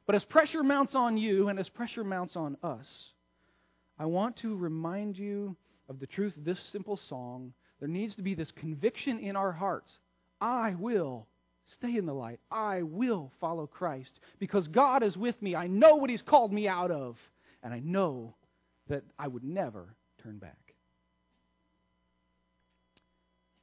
But 0.07 0.15
as 0.15 0.23
pressure 0.23 0.63
mounts 0.63 0.95
on 0.95 1.15
you 1.15 1.49
and 1.49 1.59
as 1.59 1.69
pressure 1.69 2.03
mounts 2.03 2.35
on 2.35 2.57
us, 2.63 2.87
I 3.99 4.05
want 4.05 4.37
to 4.37 4.55
remind 4.55 5.17
you 5.17 5.55
of 5.89 5.99
the 5.99 6.07
truth 6.07 6.35
of 6.37 6.45
this 6.45 6.59
simple 6.71 6.99
song. 7.09 7.53
There 7.79 7.89
needs 7.89 8.15
to 8.15 8.21
be 8.21 8.35
this 8.35 8.51
conviction 8.51 9.19
in 9.19 9.35
our 9.35 9.51
hearts 9.51 9.91
I 10.41 10.75
will 10.77 11.27
Stay 11.71 11.97
in 11.97 12.05
the 12.05 12.13
light. 12.13 12.39
I 12.51 12.83
will 12.83 13.31
follow 13.39 13.67
Christ 13.67 14.19
because 14.39 14.67
God 14.67 15.03
is 15.03 15.17
with 15.17 15.39
me. 15.41 15.55
I 15.55 15.67
know 15.67 15.95
what 15.95 16.09
He's 16.09 16.21
called 16.21 16.51
me 16.51 16.67
out 16.67 16.91
of, 16.91 17.15
and 17.63 17.73
I 17.73 17.79
know 17.79 18.35
that 18.89 19.03
I 19.17 19.27
would 19.27 19.43
never 19.43 19.95
turn 20.21 20.37
back. 20.37 20.57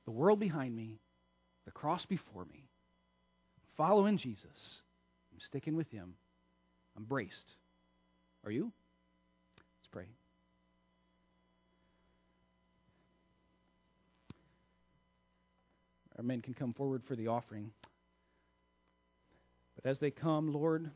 The 0.07 0.11
world 0.11 0.41
behind 0.41 0.75
me, 0.75 0.99
the 1.67 1.71
cross 1.71 2.05
before 2.07 2.45
me. 2.47 2.69
Following 3.77 4.19
Jesus. 4.19 4.81
I'm 5.33 5.41
sticking 5.47 5.77
with 5.77 5.91
Him. 5.91 6.15
I'm 6.97 7.05
braced. 7.05 7.55
Are 8.45 8.51
you? 8.51 8.73
Let's 9.57 9.89
pray. 9.93 10.07
Our 16.21 16.25
men 16.25 16.43
can 16.43 16.53
come 16.53 16.75
forward 16.75 17.01
for 17.09 17.17
the 17.17 17.29
offering. 17.29 17.71
But 19.75 19.89
as 19.89 19.99
they 20.01 20.11
come, 20.11 20.53
Lord, 20.53 20.91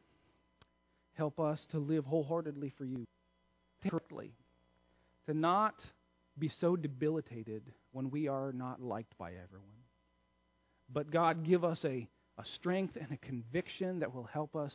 help 1.15 1.41
us 1.41 1.67
to 1.71 1.79
live 1.79 2.05
wholeheartedly 2.05 2.75
for 2.77 2.85
you, 2.85 3.07
correctly, 3.89 4.33
to 5.27 5.33
not 5.33 5.77
be 6.39 6.51
so 6.61 6.77
debilitated 6.77 7.63
when 7.93 8.11
we 8.11 8.29
are 8.29 8.53
not 8.53 8.83
liked 8.83 9.17
by 9.17 9.31
everyone. 9.31 9.65
But 10.93 11.11
God, 11.11 11.43
give 11.43 11.65
us 11.65 11.83
a, 11.87 12.07
a 12.37 12.45
strength 12.57 12.99
and 13.01 13.11
a 13.11 13.27
conviction 13.27 14.01
that 14.01 14.15
will 14.15 14.29
help 14.31 14.55
us 14.55 14.75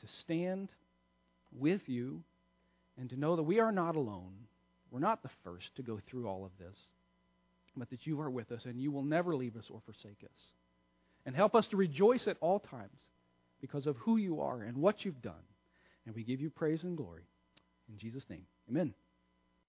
to 0.00 0.08
stand 0.22 0.70
with 1.56 1.82
you 1.86 2.24
and 2.98 3.08
to 3.10 3.16
know 3.16 3.36
that 3.36 3.44
we 3.44 3.60
are 3.60 3.70
not 3.70 3.94
alone. 3.94 4.32
We're 4.90 4.98
not 4.98 5.22
the 5.22 5.30
first 5.44 5.76
to 5.76 5.82
go 5.82 6.00
through 6.10 6.26
all 6.26 6.44
of 6.44 6.50
this, 6.58 6.76
but 7.76 7.90
that 7.90 8.06
you 8.06 8.20
are 8.20 8.30
with 8.30 8.52
us 8.52 8.64
and 8.64 8.80
you 8.80 8.90
will 8.90 9.02
never 9.02 9.36
leave 9.36 9.56
us 9.56 9.66
or 9.70 9.80
forsake 9.84 10.24
us. 10.24 10.40
And 11.24 11.34
help 11.34 11.54
us 11.54 11.66
to 11.68 11.76
rejoice 11.76 12.26
at 12.26 12.36
all 12.40 12.60
times 12.60 13.00
because 13.60 13.86
of 13.86 13.96
who 13.96 14.16
you 14.16 14.40
are 14.40 14.62
and 14.62 14.76
what 14.76 15.04
you've 15.04 15.22
done. 15.22 15.34
And 16.06 16.14
we 16.14 16.22
give 16.22 16.40
you 16.40 16.50
praise 16.50 16.82
and 16.84 16.96
glory. 16.96 17.24
In 17.88 17.98
Jesus' 17.98 18.24
name, 18.30 18.46
amen. 18.68 18.94